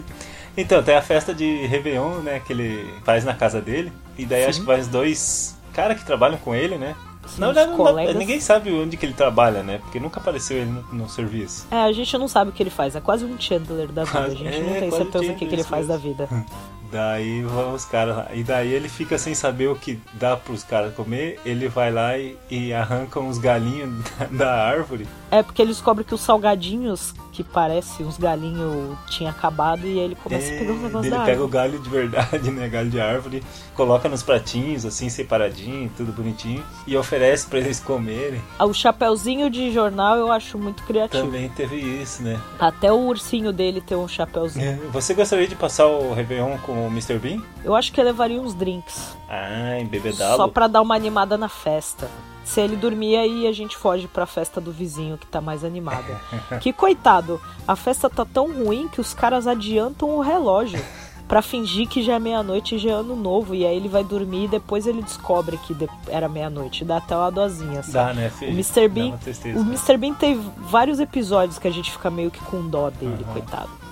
então, 0.56 0.82
tem 0.82 0.96
a 0.96 1.02
festa 1.02 1.34
de 1.34 1.66
Réveillon, 1.66 2.20
né? 2.20 2.40
Que 2.40 2.54
ele 2.54 2.94
faz 3.04 3.24
na 3.24 3.34
casa 3.34 3.60
dele. 3.60 3.92
E 4.16 4.24
daí 4.24 4.44
Sim. 4.44 4.48
acho 4.48 4.60
que 4.60 4.66
vai 4.66 4.80
os 4.80 4.88
dois 4.88 5.54
caras 5.74 5.98
que 5.98 6.06
trabalham 6.06 6.38
com 6.38 6.54
ele, 6.54 6.78
né? 6.78 6.96
Na 7.38 7.46
verdade, 7.46 7.76
colegas... 7.76 8.16
ninguém 8.16 8.40
sabe 8.40 8.72
onde 8.72 8.96
que 8.96 9.06
ele 9.06 9.12
trabalha, 9.12 9.62
né? 9.62 9.78
Porque 9.78 9.98
nunca 9.98 10.20
apareceu 10.20 10.58
ele 10.58 10.70
no, 10.70 10.82
no, 10.92 11.08
serviço. 11.08 11.66
É, 11.70 11.76
a 11.76 11.92
gente 11.92 12.16
não 12.18 12.28
sabe 12.28 12.50
o 12.50 12.52
que 12.52 12.62
ele 12.62 12.70
faz. 12.70 12.96
É 12.96 13.00
quase 13.00 13.24
um 13.24 13.38
Chandler 13.38 13.88
da 13.88 14.04
vida. 14.04 14.20
A 14.20 14.30
gente 14.30 14.46
é, 14.46 14.62
não 14.62 14.80
tem 14.80 14.90
certeza 14.90 15.32
o 15.32 15.36
que, 15.36 15.46
que 15.46 15.54
ele 15.54 15.64
faz 15.64 15.86
da 15.86 15.96
vida. 15.96 16.28
Daí 16.90 17.42
vão 17.42 17.74
os 17.74 17.84
caras. 17.84 18.26
E 18.32 18.42
daí 18.42 18.72
ele 18.72 18.88
fica 18.88 19.18
sem 19.18 19.34
saber 19.34 19.68
o 19.68 19.76
que 19.76 20.00
dá 20.14 20.36
pros 20.36 20.62
caras 20.62 20.94
comer. 20.94 21.40
Ele 21.44 21.68
vai 21.68 21.90
lá 21.90 22.16
e, 22.18 22.36
e 22.50 22.72
arranca 22.72 23.20
uns 23.20 23.38
galinhos 23.38 23.90
da, 24.30 24.46
da, 24.46 24.66
árvore. 24.66 25.06
É, 25.30 25.42
porque 25.42 25.62
ele 25.62 25.72
descobre 25.72 26.04
que 26.04 26.14
os 26.14 26.20
salgadinhos, 26.20 27.12
que 27.32 27.42
parece 27.42 28.02
uns 28.02 28.16
galinhos, 28.16 28.96
tinha 29.10 29.30
acabado 29.30 29.86
e 29.86 29.98
ele 29.98 30.14
começa 30.14 30.46
é, 30.46 30.56
a 30.56 30.58
pegar 30.58 30.72
os 30.72 30.80
negócios 30.80 31.12
Ele 31.12 31.16
pega 31.16 31.30
árvore. 31.32 31.46
o 31.46 31.48
galho 31.48 31.78
de 31.78 31.90
verdade, 31.90 32.50
né? 32.52 32.68
Galho 32.68 32.90
de 32.90 33.00
árvore, 33.00 33.42
coloca 33.74 34.08
nos 34.08 34.22
pratinhos, 34.22 34.84
assim, 34.84 35.08
separadinho, 35.08 35.90
tudo 35.96 36.12
bonitinho, 36.12 36.64
e 36.86 36.96
oferece 36.96 37.46
para 37.46 37.58
eles 37.58 37.80
comerem. 37.80 38.40
O 38.60 38.72
chapéuzinho 38.72 39.50
de 39.50 39.72
jornal 39.72 40.16
eu 40.16 40.30
acho 40.30 40.58
muito 40.58 40.82
criativo. 40.84 41.24
Também 41.24 41.48
teve 41.50 41.76
isso, 41.76 42.22
né? 42.22 42.40
Até 42.58 42.92
o 42.92 42.98
ursinho 43.06 43.52
dele 43.52 43.80
tem 43.80 43.96
um 43.96 44.08
chapéuzinho. 44.08 44.66
É. 44.66 44.76
Você 44.92 45.14
gostaria 45.14 45.46
de 45.46 45.54
passar 45.54 45.86
o 45.86 46.14
Réveillon 46.14 46.56
com 46.58 46.75
o 46.84 46.86
Mr. 46.88 47.18
Bean? 47.18 47.42
Eu 47.64 47.74
acho 47.74 47.92
que 47.92 48.00
eu 48.00 48.04
levaria 48.04 48.40
uns 48.40 48.54
drinks. 48.54 49.16
Ah, 49.28 49.78
embebedado. 49.80 50.36
Só 50.36 50.48
pra 50.48 50.66
dar 50.66 50.82
uma 50.82 50.94
animada 50.94 51.36
na 51.36 51.48
festa. 51.48 52.08
Se 52.44 52.60
ele 52.60 52.76
dormir 52.76 53.16
aí, 53.16 53.46
a 53.46 53.52
gente 53.52 53.76
foge 53.76 54.06
pra 54.06 54.24
festa 54.24 54.60
do 54.60 54.70
vizinho 54.70 55.18
que 55.18 55.26
tá 55.26 55.40
mais 55.40 55.64
animada. 55.64 56.20
que 56.60 56.72
coitado, 56.72 57.40
a 57.66 57.74
festa 57.74 58.08
tá 58.08 58.24
tão 58.24 58.52
ruim 58.52 58.88
que 58.88 59.00
os 59.00 59.12
caras 59.12 59.46
adiantam 59.46 60.10
o 60.10 60.20
relógio 60.20 60.80
para 61.26 61.42
fingir 61.42 61.88
que 61.88 62.02
já 62.02 62.14
é 62.14 62.18
meia-noite 62.18 62.76
e 62.76 62.78
já 62.78 62.90
é 62.90 62.92
ano 62.92 63.16
novo. 63.16 63.54
E 63.54 63.66
aí 63.66 63.76
ele 63.76 63.88
vai 63.88 64.04
dormir 64.04 64.44
e 64.44 64.48
depois 64.48 64.86
ele 64.86 65.02
descobre 65.02 65.58
que 65.58 65.76
era 66.08 66.28
meia-noite. 66.28 66.84
Dá 66.84 66.98
até 66.98 67.16
uma 67.16 67.30
dozinha, 67.30 67.80
assim. 67.80 67.92
Dá, 67.92 68.14
né, 68.14 68.30
filho? 68.30 68.52
O 68.52 68.54
Mr. 68.54 68.88
Bean, 68.88 69.18
o 69.56 69.60
Mr. 69.60 69.96
Bean 69.96 70.14
tem 70.14 70.40
vários 70.58 71.00
episódios 71.00 71.58
que 71.58 71.66
a 71.66 71.72
gente 71.72 71.90
fica 71.90 72.10
meio 72.10 72.30
que 72.30 72.40
com 72.44 72.68
dó 72.68 72.90
dele, 72.90 73.24
uhum. 73.26 73.32
coitado. 73.32 73.85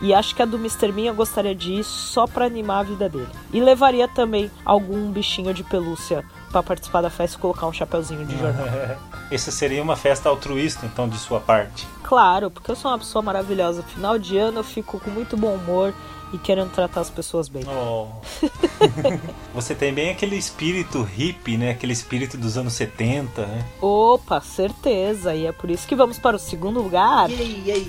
E 0.00 0.14
acho 0.14 0.34
que 0.34 0.42
a 0.42 0.46
do 0.46 0.56
Mr. 0.56 0.92
Eu 1.04 1.14
gostaria 1.14 1.54
de 1.54 1.74
ir 1.74 1.84
só 1.84 2.26
para 2.26 2.46
animar 2.46 2.80
a 2.80 2.82
vida 2.84 3.08
dele. 3.08 3.28
E 3.52 3.60
levaria 3.60 4.08
também 4.08 4.50
algum 4.64 5.10
bichinho 5.10 5.52
de 5.52 5.62
pelúcia 5.62 6.24
para 6.50 6.62
participar 6.62 7.02
da 7.02 7.10
festa 7.10 7.36
e 7.36 7.40
colocar 7.40 7.66
um 7.66 7.72
chapeuzinho 7.72 8.24
de 8.24 8.36
jornal. 8.38 8.66
Essa 9.30 9.50
seria 9.50 9.82
uma 9.82 9.96
festa 9.96 10.28
altruísta, 10.28 10.86
então, 10.86 11.08
de 11.08 11.18
sua 11.18 11.38
parte. 11.38 11.86
Claro, 12.02 12.50
porque 12.50 12.70
eu 12.70 12.76
sou 12.76 12.90
uma 12.90 12.98
pessoa 12.98 13.22
maravilhosa. 13.22 13.82
Final 13.82 14.18
de 14.18 14.36
ano 14.36 14.60
eu 14.60 14.64
fico 14.64 14.98
com 14.98 15.10
muito 15.10 15.36
bom 15.36 15.54
humor 15.54 15.94
e 16.32 16.38
querendo 16.38 16.70
tratar 16.70 17.02
as 17.02 17.10
pessoas 17.10 17.48
bem. 17.48 17.62
Oh. 17.68 18.06
Você 19.54 19.74
tem 19.74 19.92
bem 19.92 20.10
aquele 20.10 20.36
espírito 20.36 21.02
hippie, 21.02 21.56
né? 21.56 21.70
Aquele 21.70 21.92
espírito 21.92 22.36
dos 22.36 22.56
anos 22.56 22.72
70, 22.72 23.46
né? 23.46 23.66
Opa, 23.80 24.40
certeza. 24.40 25.34
E 25.34 25.46
é 25.46 25.52
por 25.52 25.70
isso 25.70 25.86
que 25.86 25.94
vamos 25.94 26.18
para 26.18 26.36
o 26.36 26.38
segundo 26.38 26.80
lugar. 26.80 27.30
Yay, 27.30 27.62
yay. 27.66 27.86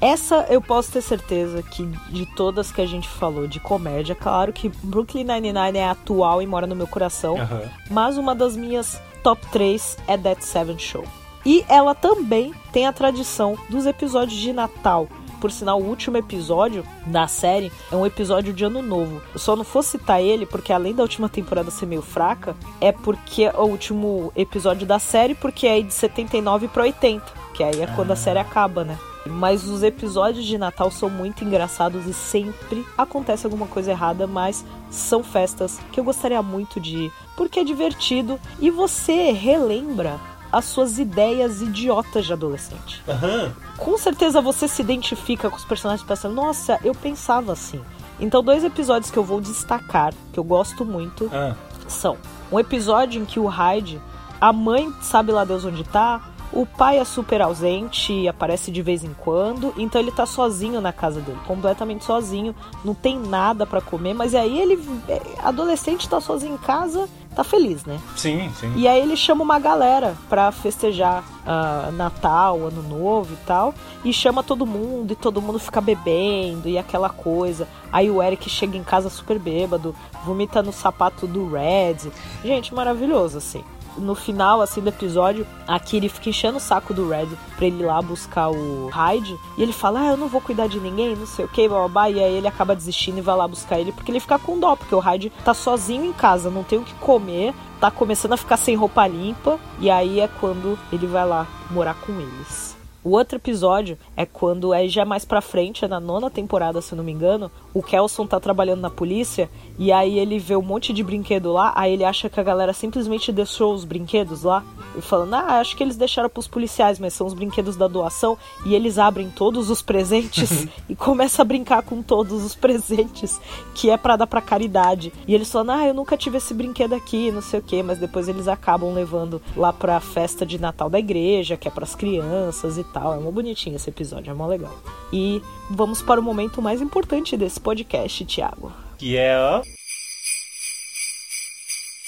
Essa 0.00 0.46
eu 0.50 0.60
posso 0.60 0.92
ter 0.92 1.00
certeza 1.00 1.62
que 1.62 1.84
de 2.10 2.26
todas 2.34 2.70
que 2.70 2.80
a 2.80 2.86
gente 2.86 3.08
falou 3.08 3.46
de 3.46 3.58
comédia, 3.58 4.14
claro 4.14 4.52
que 4.52 4.68
Brooklyn 4.82 5.24
Nine-Nine 5.24 5.78
é 5.78 5.88
atual 5.88 6.42
e 6.42 6.46
mora 6.46 6.66
no 6.66 6.76
meu 6.76 6.86
coração, 6.86 7.36
uhum. 7.36 7.68
mas 7.90 8.18
uma 8.18 8.34
das 8.34 8.54
minhas 8.56 9.00
top 9.22 9.44
3 9.50 9.96
é 10.06 10.18
That 10.18 10.44
Seven 10.44 10.78
Show. 10.78 11.04
E 11.46 11.64
ela 11.68 11.94
também 11.94 12.54
tem 12.72 12.86
a 12.86 12.92
tradição 12.92 13.58
dos 13.68 13.86
episódios 13.86 14.38
de 14.38 14.52
Natal. 14.52 15.08
Por 15.40 15.50
sinal, 15.50 15.78
o 15.78 15.84
último 15.84 16.16
episódio 16.16 16.86
da 17.06 17.26
série 17.26 17.70
é 17.92 17.96
um 17.96 18.06
episódio 18.06 18.50
de 18.50 18.64
Ano 18.64 18.80
Novo. 18.80 19.20
Eu 19.32 19.38
só 19.38 19.54
não 19.54 19.62
vou 19.62 19.82
citar 19.82 20.22
ele 20.22 20.46
porque, 20.46 20.72
além 20.72 20.94
da 20.94 21.02
última 21.02 21.28
temporada 21.28 21.70
ser 21.70 21.84
meio 21.84 22.00
fraca, 22.00 22.56
é 22.80 22.90
porque 22.92 23.44
é 23.44 23.52
o 23.52 23.64
último 23.64 24.32
episódio 24.34 24.86
da 24.86 24.98
série, 24.98 25.34
porque 25.34 25.66
é 25.66 25.82
de 25.82 25.92
79 25.92 26.68
para 26.68 26.84
80, 26.84 27.24
que 27.52 27.62
aí 27.62 27.82
é 27.82 27.86
quando 27.88 28.12
a 28.12 28.16
série 28.16 28.38
acaba, 28.38 28.84
né? 28.84 28.98
Mas 29.26 29.64
os 29.64 29.82
episódios 29.82 30.44
de 30.44 30.58
Natal 30.58 30.90
são 30.90 31.08
muito 31.08 31.44
engraçados 31.44 32.06
e 32.06 32.12
sempre 32.12 32.86
acontece 32.96 33.46
alguma 33.46 33.66
coisa 33.66 33.90
errada, 33.90 34.26
mas 34.26 34.64
são 34.90 35.24
festas 35.24 35.80
que 35.90 35.98
eu 35.98 36.04
gostaria 36.04 36.42
muito 36.42 36.78
de 36.78 37.04
ir, 37.04 37.12
porque 37.36 37.60
é 37.60 37.64
divertido 37.64 38.38
e 38.60 38.70
você 38.70 39.32
relembra 39.32 40.20
as 40.52 40.66
suas 40.66 40.98
ideias 40.98 41.60
idiotas 41.60 42.26
de 42.26 42.32
adolescente. 42.32 43.02
Uhum. 43.08 43.52
Com 43.76 43.98
certeza 43.98 44.40
você 44.40 44.68
se 44.68 44.82
identifica 44.82 45.50
com 45.50 45.56
os 45.56 45.64
personagens 45.64 46.06
pensando, 46.06 46.34
nossa, 46.34 46.78
eu 46.84 46.94
pensava 46.94 47.52
assim. 47.52 47.80
Então, 48.20 48.42
dois 48.42 48.62
episódios 48.62 49.10
que 49.10 49.18
eu 49.18 49.24
vou 49.24 49.40
destacar, 49.40 50.14
que 50.32 50.38
eu 50.38 50.44
gosto 50.44 50.84
muito, 50.84 51.24
uhum. 51.24 51.54
são 51.88 52.16
um 52.52 52.60
episódio 52.60 53.20
em 53.20 53.24
que 53.24 53.40
o 53.40 53.46
Hyde, 53.46 54.00
a 54.40 54.52
mãe 54.52 54.92
sabe 55.02 55.32
lá 55.32 55.44
Deus 55.44 55.64
onde 55.64 55.82
tá, 55.82 56.22
o 56.54 56.64
pai 56.64 56.98
é 56.98 57.04
super 57.04 57.42
ausente 57.42 58.28
aparece 58.28 58.70
de 58.70 58.80
vez 58.80 59.02
em 59.02 59.12
quando, 59.12 59.74
então 59.76 60.00
ele 60.00 60.12
tá 60.12 60.24
sozinho 60.24 60.80
na 60.80 60.92
casa 60.92 61.20
dele, 61.20 61.38
completamente 61.46 62.04
sozinho, 62.04 62.54
não 62.84 62.94
tem 62.94 63.18
nada 63.18 63.66
para 63.66 63.80
comer, 63.80 64.14
mas 64.14 64.34
aí 64.34 64.58
ele, 64.60 64.80
é, 65.08 65.20
adolescente, 65.42 66.08
tá 66.08 66.20
sozinho 66.20 66.54
em 66.54 66.58
casa, 66.58 67.08
tá 67.34 67.42
feliz, 67.42 67.84
né? 67.84 67.98
Sim, 68.14 68.52
sim. 68.54 68.72
E 68.76 68.86
aí 68.86 69.00
ele 69.00 69.16
chama 69.16 69.42
uma 69.42 69.58
galera 69.58 70.16
pra 70.28 70.52
festejar 70.52 71.24
uh, 71.44 71.90
Natal, 71.92 72.68
Ano 72.68 72.82
Novo 72.82 73.34
e 73.34 73.46
tal, 73.46 73.74
e 74.04 74.12
chama 74.12 74.42
todo 74.42 74.64
mundo, 74.64 75.12
e 75.12 75.16
todo 75.16 75.42
mundo 75.42 75.58
fica 75.58 75.80
bebendo, 75.80 76.68
e 76.68 76.78
aquela 76.78 77.10
coisa. 77.10 77.66
Aí 77.92 78.08
o 78.08 78.22
Eric 78.22 78.48
chega 78.48 78.76
em 78.76 78.84
casa 78.84 79.10
super 79.10 79.40
bêbado, 79.40 79.94
vomita 80.24 80.62
no 80.62 80.72
sapato 80.72 81.26
do 81.26 81.50
Red. 81.50 82.10
Gente, 82.44 82.72
maravilhoso, 82.72 83.38
assim 83.38 83.64
no 83.96 84.14
final, 84.14 84.60
assim, 84.60 84.80
do 84.80 84.88
episódio, 84.88 85.46
a 85.66 85.78
Kiri 85.78 86.08
fica 86.08 86.30
enchendo 86.30 86.58
o 86.58 86.60
saco 86.60 86.92
do 86.92 87.08
Red 87.08 87.28
pra 87.56 87.66
ele 87.66 87.82
ir 87.82 87.86
lá 87.86 88.00
buscar 88.02 88.50
o 88.50 88.88
Hyde. 88.88 89.38
E 89.56 89.62
ele 89.62 89.72
fala, 89.72 90.00
ah, 90.00 90.10
eu 90.12 90.16
não 90.16 90.28
vou 90.28 90.40
cuidar 90.40 90.66
de 90.66 90.80
ninguém, 90.80 91.16
não 91.16 91.26
sei 91.26 91.44
o 91.44 91.48
que, 91.48 91.68
babá. 91.68 92.10
E 92.10 92.22
aí 92.22 92.34
ele 92.34 92.48
acaba 92.48 92.74
desistindo 92.74 93.18
e 93.18 93.22
vai 93.22 93.36
lá 93.36 93.46
buscar 93.46 93.78
ele, 93.78 93.92
porque 93.92 94.10
ele 94.10 94.20
fica 94.20 94.38
com 94.38 94.58
dó, 94.58 94.76
porque 94.76 94.94
o 94.94 95.00
Hyde 95.00 95.32
tá 95.44 95.54
sozinho 95.54 96.04
em 96.04 96.12
casa, 96.12 96.50
não 96.50 96.62
tem 96.62 96.78
o 96.78 96.84
que 96.84 96.94
comer, 96.94 97.54
tá 97.80 97.90
começando 97.90 98.32
a 98.32 98.36
ficar 98.36 98.56
sem 98.56 98.74
roupa 98.74 99.06
limpa. 99.06 99.58
E 99.78 99.90
aí 99.90 100.20
é 100.20 100.28
quando 100.28 100.78
ele 100.92 101.06
vai 101.06 101.26
lá 101.26 101.46
morar 101.70 101.94
com 101.94 102.12
eles. 102.20 102.74
O 103.04 103.10
outro 103.10 103.36
episódio 103.36 103.98
é 104.16 104.24
quando 104.24 104.72
é 104.72 104.88
já 104.88 105.04
mais 105.04 105.26
pra 105.26 105.42
frente, 105.42 105.84
é 105.84 105.88
na 105.88 106.00
nona 106.00 106.30
temporada, 106.30 106.80
se 106.80 106.94
não 106.94 107.04
me 107.04 107.12
engano, 107.12 107.50
o 107.74 107.82
Kelson 107.82 108.26
tá 108.26 108.38
trabalhando 108.38 108.80
na 108.80 108.88
polícia 108.88 109.50
e 109.76 109.90
aí 109.90 110.18
ele 110.18 110.38
vê 110.38 110.54
um 110.54 110.62
monte 110.62 110.92
de 110.92 111.02
brinquedo 111.02 111.52
lá, 111.52 111.72
aí 111.74 111.92
ele 111.92 112.04
acha 112.04 112.30
que 112.30 112.38
a 112.38 112.42
galera 112.42 112.72
simplesmente 112.72 113.32
deixou 113.32 113.74
os 113.74 113.84
brinquedos 113.84 114.44
lá. 114.44 114.62
E 114.96 115.02
falando, 115.02 115.34
ah, 115.34 115.58
acho 115.58 115.76
que 115.76 115.82
eles 115.82 115.96
deixaram 115.96 116.28
pros 116.28 116.46
policiais, 116.46 117.00
mas 117.00 117.12
são 117.12 117.26
os 117.26 117.34
brinquedos 117.34 117.74
da 117.74 117.88
doação. 117.88 118.38
E 118.64 118.74
eles 118.76 118.96
abrem 118.96 119.28
todos 119.28 119.70
os 119.70 119.82
presentes 119.82 120.68
e 120.88 120.94
começa 120.94 121.42
a 121.42 121.44
brincar 121.44 121.82
com 121.82 122.00
todos 122.00 122.44
os 122.44 122.54
presentes, 122.54 123.40
que 123.74 123.90
é 123.90 123.96
para 123.96 124.14
dar 124.14 124.28
pra 124.28 124.40
caridade. 124.40 125.12
E 125.26 125.34
eles 125.34 125.50
falam, 125.50 125.76
ah, 125.76 125.86
eu 125.88 125.94
nunca 125.94 126.16
tive 126.16 126.38
esse 126.38 126.54
brinquedo 126.54 126.92
aqui, 126.92 127.32
não 127.32 127.42
sei 127.42 127.58
o 127.58 127.62
que, 127.62 127.82
mas 127.82 127.98
depois 127.98 128.28
eles 128.28 128.46
acabam 128.46 128.94
levando 128.94 129.42
lá 129.56 129.72
pra 129.72 129.98
festa 129.98 130.46
de 130.46 130.60
Natal 130.60 130.88
da 130.88 131.00
igreja, 131.00 131.56
que 131.56 131.66
é 131.66 131.70
pras 131.70 131.96
crianças 131.96 132.78
e 132.78 132.84
tal. 132.84 133.12
É 133.12 133.16
muito 133.16 133.34
bonitinho 133.34 133.74
esse 133.74 133.90
episódio, 133.90 134.30
é 134.30 134.34
mó 134.34 134.46
legal. 134.46 134.72
E 135.12 135.42
vamos 135.68 136.00
para 136.00 136.20
o 136.20 136.22
momento 136.22 136.62
mais 136.62 136.80
importante 136.80 137.36
desse 137.36 137.58
podcast, 137.64 138.26
Thiago. 138.26 138.70
Que 138.98 139.16
é 139.16 139.34
a. 139.34 139.62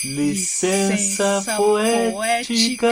Licença, 0.04 0.92
Licença 0.92 1.56
poética. 1.56 2.86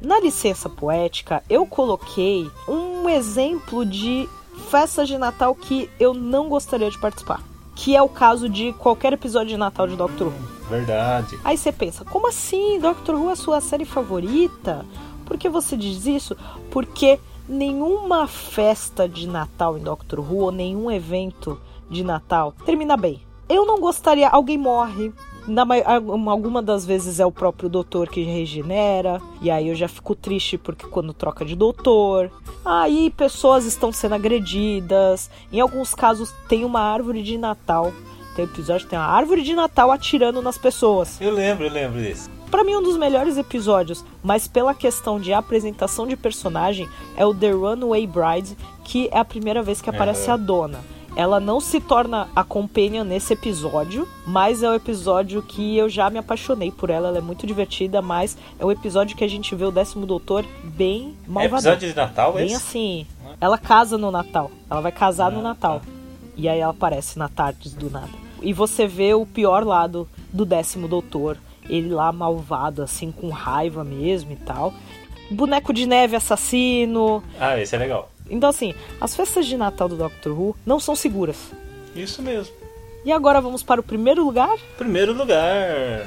Na 0.00 0.20
licença 0.20 0.68
poética, 0.68 1.42
eu 1.50 1.66
coloquei 1.66 2.48
um 2.68 3.08
exemplo 3.08 3.84
de 3.84 4.28
festa 4.70 5.04
de 5.04 5.18
Natal 5.18 5.54
que 5.56 5.90
eu 5.98 6.14
não 6.14 6.48
gostaria 6.48 6.90
de 6.90 6.98
participar. 6.98 7.42
Que 7.74 7.96
é 7.96 8.02
o 8.02 8.08
caso 8.08 8.48
de 8.48 8.72
qualquer 8.74 9.12
episódio 9.12 9.48
de 9.48 9.56
Natal 9.56 9.88
de 9.88 9.96
Doctor 9.96 10.28
Who. 10.28 10.68
Verdade. 10.70 11.36
Aí 11.44 11.58
você 11.58 11.72
pensa, 11.72 12.04
como 12.04 12.28
assim? 12.28 12.78
Doctor 12.78 13.16
Who 13.16 13.30
é 13.30 13.32
a 13.32 13.36
sua 13.36 13.60
série 13.60 13.84
favorita? 13.84 14.86
Por 15.26 15.36
que 15.36 15.48
você 15.48 15.76
diz 15.76 16.06
isso? 16.06 16.36
Porque 16.70 17.18
nenhuma 17.48 18.26
festa 18.26 19.08
de 19.08 19.26
Natal 19.26 19.76
em 19.76 19.82
Doctor 19.82 20.20
Who, 20.20 20.44
ou 20.44 20.52
nenhum 20.52 20.90
evento 20.90 21.60
de 21.90 22.02
Natal, 22.02 22.54
termina 22.64 22.96
bem. 22.96 23.20
Eu 23.48 23.66
não 23.66 23.78
gostaria, 23.78 24.28
alguém 24.28 24.56
morre. 24.56 25.12
Na, 25.46 25.66
alguma 26.30 26.62
das 26.62 26.86
vezes 26.86 27.18
é 27.18 27.26
o 27.26 27.32
próprio 27.32 27.68
doutor 27.68 28.08
que 28.08 28.22
regenera, 28.22 29.20
e 29.40 29.50
aí 29.50 29.68
eu 29.68 29.74
já 29.74 29.88
fico 29.88 30.14
triste 30.14 30.56
porque 30.56 30.86
quando 30.86 31.12
troca 31.12 31.44
de 31.44 31.56
doutor. 31.56 32.30
Aí 32.64 33.10
pessoas 33.10 33.64
estão 33.64 33.92
sendo 33.92 34.14
agredidas. 34.14 35.28
Em 35.52 35.60
alguns 35.60 35.94
casos 35.94 36.32
tem 36.48 36.64
uma 36.64 36.80
árvore 36.80 37.22
de 37.22 37.36
Natal. 37.36 37.92
Tem 38.36 38.44
episódio 38.44 38.86
que 38.86 38.90
tem 38.90 38.98
uma 38.98 39.08
árvore 39.08 39.42
de 39.42 39.54
Natal 39.54 39.90
atirando 39.90 40.40
nas 40.40 40.56
pessoas. 40.56 41.20
Eu 41.20 41.34
lembro, 41.34 41.66
eu 41.66 41.72
lembro 41.72 42.00
desse. 42.00 42.30
Para 42.52 42.62
mim, 42.64 42.76
um 42.76 42.82
dos 42.82 42.96
melhores 42.98 43.36
episódios, 43.38 44.04
mas 44.22 44.46
pela 44.46 44.74
questão 44.74 45.18
de 45.18 45.32
apresentação 45.32 46.06
de 46.06 46.16
personagem, 46.16 46.86
é 47.16 47.26
o 47.26 47.34
The 47.34 47.50
Runaway 47.50 48.06
Bride, 48.06 48.56
que 48.84 49.08
é 49.10 49.18
a 49.18 49.24
primeira 49.24 49.62
vez 49.62 49.80
que 49.80 49.90
aparece 49.90 50.28
Uhum. 50.28 50.34
a 50.34 50.36
dona. 50.36 50.80
Ela 51.16 51.40
não 51.40 51.60
se 51.60 51.80
torna 51.80 52.28
a 52.36 52.44
companion 52.44 53.04
nesse 53.04 53.32
episódio, 53.32 54.06
mas 54.26 54.62
é 54.62 54.68
o 54.70 54.74
episódio 54.74 55.42
que 55.42 55.76
eu 55.76 55.88
já 55.88 56.08
me 56.10 56.18
apaixonei 56.18 56.70
por 56.70 56.88
ela. 56.90 57.08
Ela 57.08 57.18
é 57.18 57.20
muito 57.22 57.46
divertida, 57.46 58.00
mas 58.00 58.36
é 58.58 58.64
o 58.64 58.70
episódio 58.70 59.16
que 59.16 59.24
a 59.24 59.28
gente 59.28 59.54
vê 59.54 59.64
o 59.64 59.70
décimo 59.70 60.06
doutor 60.06 60.44
bem 60.62 61.14
É 61.26 61.30
malvadão. 61.30 61.58
episódio 61.72 61.88
de 61.88 61.96
Natal 61.96 62.32
Bem 62.34 62.46
esse? 62.46 62.54
assim. 62.54 63.06
Ela 63.40 63.58
casa 63.58 63.96
no 63.98 64.10
Natal. 64.10 64.50
Ela 64.70 64.80
vai 64.82 64.92
casar 64.92 65.30
no 65.32 65.40
Ah, 65.40 65.42
Natal. 65.42 65.80
tá. 65.80 65.86
E 66.36 66.48
aí 66.48 66.60
ela 66.60 66.72
aparece 66.72 67.18
na 67.18 67.28
tardes 67.28 67.72
do 67.74 67.90
nada. 67.90 68.08
E 68.40 68.52
você 68.54 68.86
vê 68.86 69.12
o 69.14 69.26
pior 69.26 69.64
lado 69.66 70.08
do 70.32 70.44
décimo 70.46 70.86
doutor. 70.88 71.36
Ele 71.72 71.88
lá 71.88 72.12
malvado, 72.12 72.82
assim, 72.82 73.10
com 73.10 73.30
raiva 73.30 73.82
mesmo 73.82 74.32
e 74.32 74.36
tal. 74.36 74.74
Boneco 75.30 75.72
de 75.72 75.86
neve 75.86 76.14
assassino. 76.14 77.24
Ah, 77.40 77.58
esse 77.58 77.74
é 77.74 77.78
legal. 77.78 78.10
Então, 78.28 78.50
assim, 78.50 78.74
as 79.00 79.16
festas 79.16 79.46
de 79.46 79.56
Natal 79.56 79.88
do 79.88 79.96
Doctor 79.96 80.38
Who 80.38 80.56
não 80.66 80.78
são 80.78 80.94
seguras. 80.94 81.50
Isso 81.96 82.20
mesmo. 82.20 82.54
E 83.04 83.10
agora 83.10 83.40
vamos 83.40 83.62
para 83.62 83.80
o 83.80 83.84
primeiro 83.84 84.22
lugar? 84.22 84.54
Primeiro 84.76 85.14
lugar. 85.14 86.06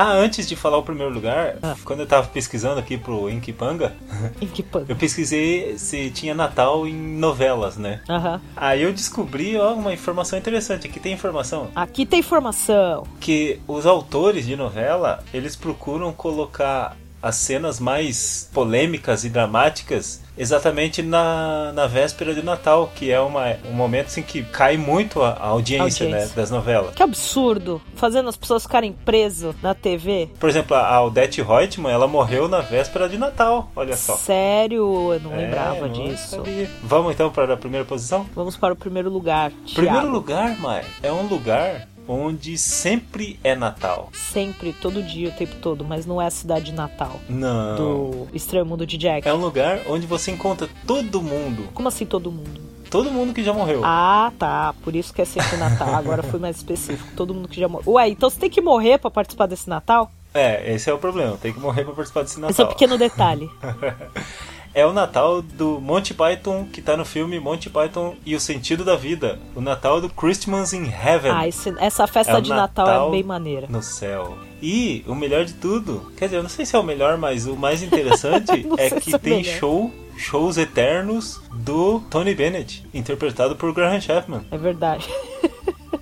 Ah, 0.00 0.12
antes 0.12 0.46
de 0.48 0.54
falar 0.54 0.76
o 0.78 0.82
primeiro 0.84 1.12
lugar, 1.12 1.56
Ah. 1.60 1.74
quando 1.84 1.98
eu 2.00 2.06
tava 2.06 2.28
pesquisando 2.28 2.78
aqui 2.78 2.96
pro 2.96 3.28
Inkipanga, 3.28 3.96
pano? 4.70 4.86
eu 4.88 4.94
pesquisei 4.94 5.76
se 5.76 6.08
tinha 6.10 6.36
Natal 6.36 6.86
em 6.86 6.94
novelas, 6.94 7.76
né? 7.76 8.00
Aham. 8.08 8.40
Aí 8.56 8.80
eu 8.82 8.92
descobri, 8.92 9.56
ó, 9.56 9.74
uma 9.74 9.92
informação 9.92 10.38
interessante. 10.38 10.86
Aqui 10.86 11.00
tem 11.00 11.12
informação 11.14 11.68
Aqui 11.74 12.06
tem 12.06 12.20
informação. 12.20 13.04
que 13.18 13.58
os 13.66 13.86
autores 13.86 14.46
de 14.46 14.54
novela, 14.54 15.24
eles 15.34 15.56
procuram 15.56 16.12
colocar 16.12 16.96
as 17.22 17.36
cenas 17.36 17.80
mais 17.80 18.48
polêmicas 18.52 19.24
e 19.24 19.28
dramáticas 19.28 20.20
exatamente 20.36 21.02
na, 21.02 21.72
na 21.72 21.86
véspera 21.88 22.32
de 22.32 22.42
Natal, 22.44 22.92
que 22.94 23.10
é 23.10 23.18
uma, 23.20 23.56
um 23.68 23.72
momento 23.72 24.06
assim, 24.06 24.22
que 24.22 24.42
cai 24.44 24.76
muito 24.76 25.20
a, 25.20 25.30
a 25.30 25.46
audiência, 25.48 26.06
Audiência. 26.06 26.26
Né, 26.28 26.32
das 26.36 26.48
novelas. 26.50 26.94
Que 26.94 27.02
absurdo. 27.02 27.82
Fazendo 27.96 28.28
as 28.28 28.36
pessoas 28.36 28.62
ficarem 28.62 28.92
presas 28.92 29.54
na 29.60 29.74
TV. 29.74 30.28
Por 30.38 30.48
exemplo, 30.48 30.76
a 30.76 31.02
Odette 31.02 31.42
Reutemann, 31.42 31.92
ela 31.92 32.06
morreu 32.06 32.46
na 32.48 32.60
véspera 32.60 33.08
de 33.08 33.18
Natal, 33.18 33.68
olha 33.74 33.96
só. 33.96 34.14
Sério, 34.16 35.12
eu 35.14 35.20
não 35.20 35.32
É, 35.34 35.38
lembrava 35.38 35.88
não 35.88 35.92
disso. 35.92 36.36
sabia. 36.36 36.70
Vamos 36.84 37.12
então 37.14 37.30
para 37.30 37.54
a 37.54 37.56
primeira 37.56 37.84
posição? 37.84 38.24
Vamos 38.32 38.56
para 38.56 38.74
o 38.74 38.76
primeiro 38.76 39.10
lugar. 39.10 39.50
Primeiro 39.74 39.96
Thiago. 39.98 40.08
lugar, 40.12 40.56
Mai, 40.60 40.84
é 41.02 41.10
um 41.12 41.26
lugar 41.26 41.88
onde 42.08 42.56
sempre 42.56 43.38
é 43.44 43.54
Natal. 43.54 44.08
Sempre, 44.12 44.72
todo 44.72 45.02
dia, 45.02 45.28
o 45.28 45.32
tempo 45.32 45.56
todo, 45.56 45.84
mas 45.84 46.06
não 46.06 46.20
é 46.20 46.26
a 46.26 46.30
cidade 46.30 46.72
natal 46.72 47.20
Não. 47.28 47.76
do 47.76 48.28
Estranho 48.32 48.64
Mundo 48.64 48.86
de 48.86 48.96
Jack. 48.96 49.28
É 49.28 49.34
um 49.34 49.36
lugar 49.36 49.80
onde 49.86 50.06
você 50.06 50.30
encontra 50.30 50.68
todo 50.86 51.22
mundo. 51.22 51.68
Como 51.74 51.88
assim 51.88 52.06
todo 52.06 52.32
mundo? 52.32 52.68
Todo 52.90 53.10
mundo 53.10 53.34
que 53.34 53.44
já 53.44 53.52
morreu. 53.52 53.82
Ah, 53.84 54.32
tá. 54.38 54.74
Por 54.82 54.96
isso 54.96 55.12
que 55.12 55.20
é 55.20 55.24
sempre 55.26 55.58
Natal. 55.58 55.94
Agora 55.94 56.22
fui 56.22 56.40
mais 56.40 56.56
específico. 56.56 57.10
Todo 57.14 57.34
mundo 57.34 57.46
que 57.46 57.60
já 57.60 57.68
morreu. 57.68 57.92
Ué, 57.92 58.08
então 58.08 58.30
você 58.30 58.38
tem 58.38 58.48
que 58.48 58.62
morrer 58.62 58.98
pra 58.98 59.10
participar 59.10 59.44
desse 59.46 59.68
Natal? 59.68 60.10
É, 60.32 60.74
esse 60.74 60.88
é 60.88 60.94
o 60.94 60.98
problema. 60.98 61.36
Tem 61.36 61.52
que 61.52 61.60
morrer 61.60 61.84
pra 61.84 61.92
participar 61.92 62.22
desse 62.22 62.36
Natal. 62.36 62.50
Esse 62.50 62.62
é 62.62 62.64
um 62.64 62.68
pequeno 62.68 62.96
detalhe. 62.96 63.50
É 64.74 64.86
o 64.86 64.92
Natal 64.92 65.42
do 65.42 65.80
Monty 65.80 66.14
Python, 66.14 66.66
que 66.72 66.80
tá 66.80 66.96
no 66.96 67.04
filme 67.04 67.40
Monty 67.40 67.68
Python 67.70 68.14
e 68.24 68.34
o 68.36 68.40
Sentido 68.40 68.84
da 68.84 68.94
Vida. 68.96 69.38
O 69.56 69.60
Natal 69.60 70.00
do 70.00 70.08
Christmas 70.08 70.72
in 70.72 70.84
Heaven. 70.86 71.30
Ah, 71.32 71.48
esse- 71.48 71.74
essa 71.78 72.06
festa 72.06 72.38
É 72.38 72.40
de 72.40 72.50
Natal, 72.50 72.86
Natal 72.86 73.08
é 73.08 73.10
bem 73.10 73.22
maneira. 73.22 73.66
no 73.68 73.82
céu. 73.82 74.36
E 74.62 75.04
o 75.06 75.14
melhor 75.14 75.44
de 75.44 75.54
tudo, 75.54 76.12
quer 76.16 76.26
dizer, 76.26 76.36
eu 76.38 76.42
não 76.42 76.50
sei 76.50 76.64
se 76.66 76.76
é 76.76 76.78
o 76.78 76.82
melhor, 76.82 77.16
mas 77.16 77.46
o 77.46 77.56
mais 77.56 77.82
interessante 77.82 78.50
é 78.78 78.90
que 78.90 79.14
é 79.14 79.18
tem 79.18 79.36
melhor. 79.42 79.58
show, 79.58 79.92
shows 80.16 80.58
eternos 80.58 81.40
do 81.52 82.00
Tony 82.10 82.34
Bennett, 82.34 82.84
interpretado 82.92 83.56
por 83.56 83.72
Graham 83.72 84.00
Chapman. 84.00 84.42
É 84.50 84.58
verdade. 84.58 85.06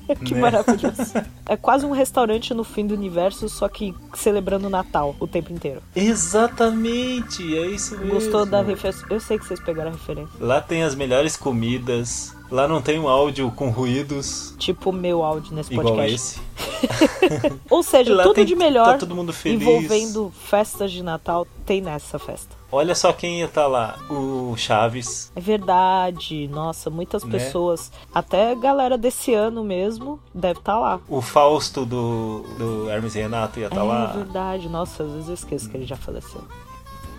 que 0.24 0.34
Né? 0.34 0.40
maravilhoso. 0.40 1.12
É 1.48 1.56
quase 1.56 1.86
um 1.86 1.92
restaurante 1.92 2.52
no 2.52 2.64
fim 2.64 2.84
do 2.84 2.92
universo, 2.94 3.48
só 3.48 3.68
que 3.68 3.94
celebrando 4.14 4.66
o 4.66 4.70
Natal 4.70 5.14
o 5.20 5.28
tempo 5.28 5.52
inteiro. 5.52 5.80
Exatamente, 5.94 7.56
é 7.56 7.66
isso 7.66 7.96
mesmo. 7.96 8.14
Gostou 8.14 8.44
da 8.44 8.62
referência? 8.62 9.06
Eu 9.08 9.20
sei 9.20 9.38
que 9.38 9.46
vocês 9.46 9.60
pegaram 9.60 9.90
a 9.90 9.92
referência. 9.92 10.34
Lá 10.40 10.60
tem 10.60 10.82
as 10.82 10.96
melhores 10.96 11.36
comidas. 11.36 12.35
Lá 12.50 12.68
não 12.68 12.80
tem 12.80 12.98
um 12.98 13.08
áudio 13.08 13.50
com 13.50 13.70
ruídos 13.70 14.54
Tipo 14.58 14.90
o 14.90 14.92
meu 14.92 15.22
áudio 15.24 15.54
nesse 15.54 15.72
igual 15.72 15.94
podcast. 15.96 16.14
esse. 16.14 16.40
Ou 17.70 17.82
seja, 17.82 18.14
Lá 18.14 18.22
tudo 18.22 18.34
tem- 18.36 18.44
de 18.44 18.54
melhor 18.54 18.84
Tá 18.86 18.98
todo 18.98 19.14
mundo 19.14 19.32
feliz. 19.32 19.60
envolvendo 19.60 20.32
festas 20.44 20.92
de 20.92 21.02
Natal 21.02 21.46
tem 21.64 21.80
nessa 21.80 22.18
festa. 22.18 22.54
Olha 22.70 22.94
só 22.94 23.12
quem 23.12 23.40
ia 23.40 23.48
tá 23.48 23.66
lá. 23.66 23.96
O 24.10 24.54
Chaves. 24.56 25.30
É 25.34 25.40
verdade. 25.40 26.48
Nossa, 26.48 26.90
muitas 26.90 27.24
Né? 27.24 27.30
pessoas, 27.38 27.90
até 28.14 28.54
galera 28.54 28.98
desse 28.98 29.32
ano 29.34 29.62
mesmo, 29.64 30.20
deve 30.34 30.58
estar 30.60 30.78
lá. 30.78 31.00
O 31.08 31.20
Fausto 31.22 31.84
do, 31.86 32.44
do 32.58 32.90
Hermes 32.90 33.14
e 33.14 33.20
Renato 33.20 33.58
ia 33.60 33.66
estar 33.66 33.80
é 33.80 33.82
lá. 33.82 34.06
verdade. 34.06 34.68
Nossa, 34.68 35.04
às 35.04 35.12
vezes 35.12 35.28
eu 35.28 35.34
esqueço 35.34 35.68
que 35.70 35.76
ele 35.76 35.86
já 35.86 35.96
faleceu. 35.96 36.42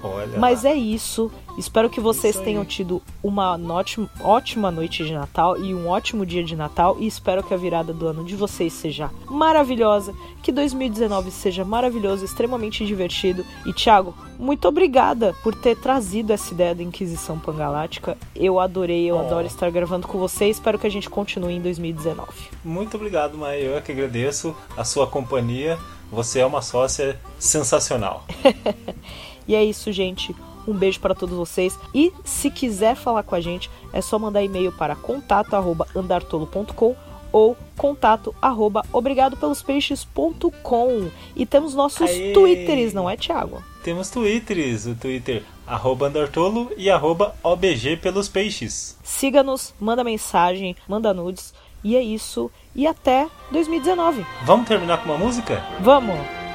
Olha 0.04 0.38
Mas 0.38 0.64
lá. 0.64 0.70
é 0.72 0.76
isso. 0.76 1.32
Espero 1.58 1.90
que 1.90 2.00
vocês 2.00 2.36
Isso 2.36 2.40
aí. 2.40 2.46
tenham 2.46 2.64
tido 2.64 3.02
uma 3.24 3.58
ótima, 3.74 4.08
ótima 4.22 4.70
noite 4.70 5.04
de 5.04 5.12
Natal 5.12 5.58
e 5.58 5.74
um 5.74 5.88
ótimo 5.90 6.24
dia 6.26 6.44
de 6.44 6.56
Natal. 6.56 6.98
E 7.00 7.08
espero 7.08 7.42
que 7.42 7.52
a 7.54 7.58
virada 7.58 7.92
do 7.92 8.08
ano 8.08 8.24
de 8.24 8.36
vocês 8.36 8.72
seja 8.74 9.10
maravilhosa. 9.26 10.14
Que 10.44 10.52
2019 10.52 11.32
seja 11.32 11.66
maravilhoso, 11.66 12.24
extremamente 12.24 12.86
divertido. 12.86 13.44
E 13.66 13.74
Thiago, 13.74 14.14
muito 14.38 14.68
obrigada 14.68 15.36
por 15.42 15.56
ter 15.56 15.76
trazido 15.76 16.32
essa 16.32 16.54
ideia 16.54 16.76
da 16.76 16.84
Inquisição 16.84 17.40
Pangalática. 17.40 18.16
Eu 18.36 18.60
adorei, 18.60 19.10
eu 19.10 19.16
Oh. 19.16 19.20
adoro 19.20 19.48
estar 19.48 19.70
gravando 19.72 20.08
com 20.08 20.20
você. 20.20 20.46
Espero 20.48 20.78
que 20.78 20.86
a 20.86 20.92
gente 20.92 21.10
continue 21.10 21.54
em 21.56 21.62
2019. 21.62 22.30
Muito 22.64 22.96
obrigado, 22.98 23.36
Maia. 23.36 23.60
Eu 23.62 23.78
é 23.78 23.82
que 23.82 23.92
agradeço 23.92 24.56
a 24.78 24.84
sua 24.84 25.08
companhia. 25.08 25.78
Você 26.12 26.40
é 26.40 26.46
uma 26.46 26.62
sócia 26.62 27.20
sensacional. 27.40 28.24
E 29.48 29.56
é 29.56 29.64
isso, 29.64 29.92
gente. 29.92 30.36
Um 30.68 30.74
beijo 30.74 31.00
para 31.00 31.16
todos 31.16 31.36
vocês. 31.36 31.78
E 31.94 32.12
se 32.26 32.52
quiser 32.52 32.96
falar 32.96 33.24
com 33.24 33.36
a 33.36 33.42
gente, 33.42 33.70
é 33.94 34.02
só 34.02 34.20
mandar 34.20 34.44
e-mail 34.44 34.72
para 34.74 34.96
contato@andartolo.com 34.96 36.96
ou 37.32 37.56
contato 37.78 38.36
arroba 38.42 38.84
obrigadopelospeixes.com. 38.92 41.10
E 41.36 41.46
temos 41.46 41.74
nossos 41.74 42.10
Aê! 42.10 42.34
twitters, 42.34 42.94
não 42.94 43.10
é, 43.10 43.16
Thiago? 43.16 43.64
Temos 43.84 44.10
twitters, 44.10 44.86
o 44.86 44.96
Twitter 44.96 45.44
arroba 45.66 46.08
Andartolo 46.08 46.72
e 46.78 46.90
arroba 46.90 47.36
OBG 47.44 47.98
pelos 47.98 48.30
peixes. 48.30 48.98
Siga-nos, 49.04 49.74
manda 49.80 50.04
mensagem, 50.04 50.76
manda 50.88 51.14
nudes. 51.14 51.54
E 51.84 51.96
é 51.96 52.02
isso. 52.02 52.50
E 52.76 52.88
até 52.88 53.28
2019. 53.52 54.26
Vamos 54.46 54.68
terminar 54.68 55.04
com 55.04 55.10
uma 55.10 55.18
música? 55.18 55.64
Vamos! 55.80 56.47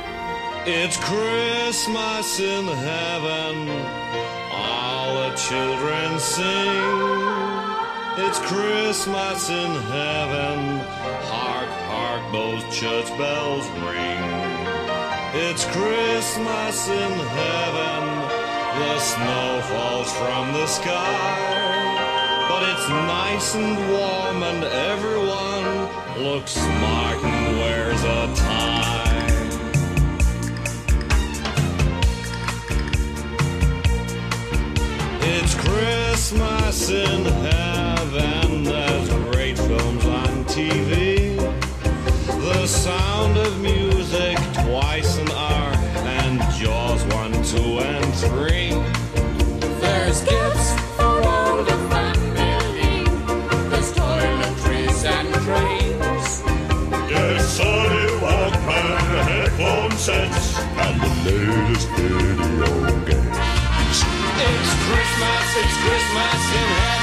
It's 0.65 0.97
Christmas 0.97 2.39
in 2.39 2.69
heaven, 2.69 3.69
all 4.53 5.15
the 5.17 5.35
children 5.35 6.21
sing. 6.21 6.93
It's 8.17 8.39
Christmas 8.39 9.51
in 9.51 9.73
heaven, 9.91 10.79
hark, 11.27 11.69
hark, 11.91 12.23
those 12.31 12.63
church 12.73 13.09
bells 13.19 13.67
ring. 13.83 14.23
It's 15.35 15.65
Christmas 15.65 16.89
in 16.89 17.11
heaven, 17.11 18.03
the 18.79 19.01
snow 19.01 19.61
falls 19.67 20.13
from 20.13 20.53
the 20.53 20.67
sky. 20.69 22.47
But 22.49 22.63
it's 22.69 22.89
nice 22.89 23.55
and 23.57 23.77
warm 23.91 24.43
and 24.45 24.63
everyone 24.63 26.23
looks 26.23 26.53
smart 26.53 26.92
free. 48.29 48.71
There's 49.81 50.21
gifts 50.23 50.73
for 50.97 51.21
all 51.27 51.57
the 51.65 51.79
family. 51.91 53.05
There's 53.71 53.93
toiletries 53.93 55.05
and 55.05 55.29
trains. 55.45 56.43
Yes, 57.11 57.59
Sony 57.59 58.07
Walkman 58.23 58.89
headphone 59.29 59.93
sets 59.99 60.59
and 60.59 61.01
the 61.01 61.11
latest 61.31 61.89
video 61.91 62.73
games. 63.07 63.99
It's 64.39 64.73
Christmas, 64.87 65.47
it's 65.61 65.77
Christmas 65.85 66.43
in 66.61 66.69
heaven. 66.81 67.02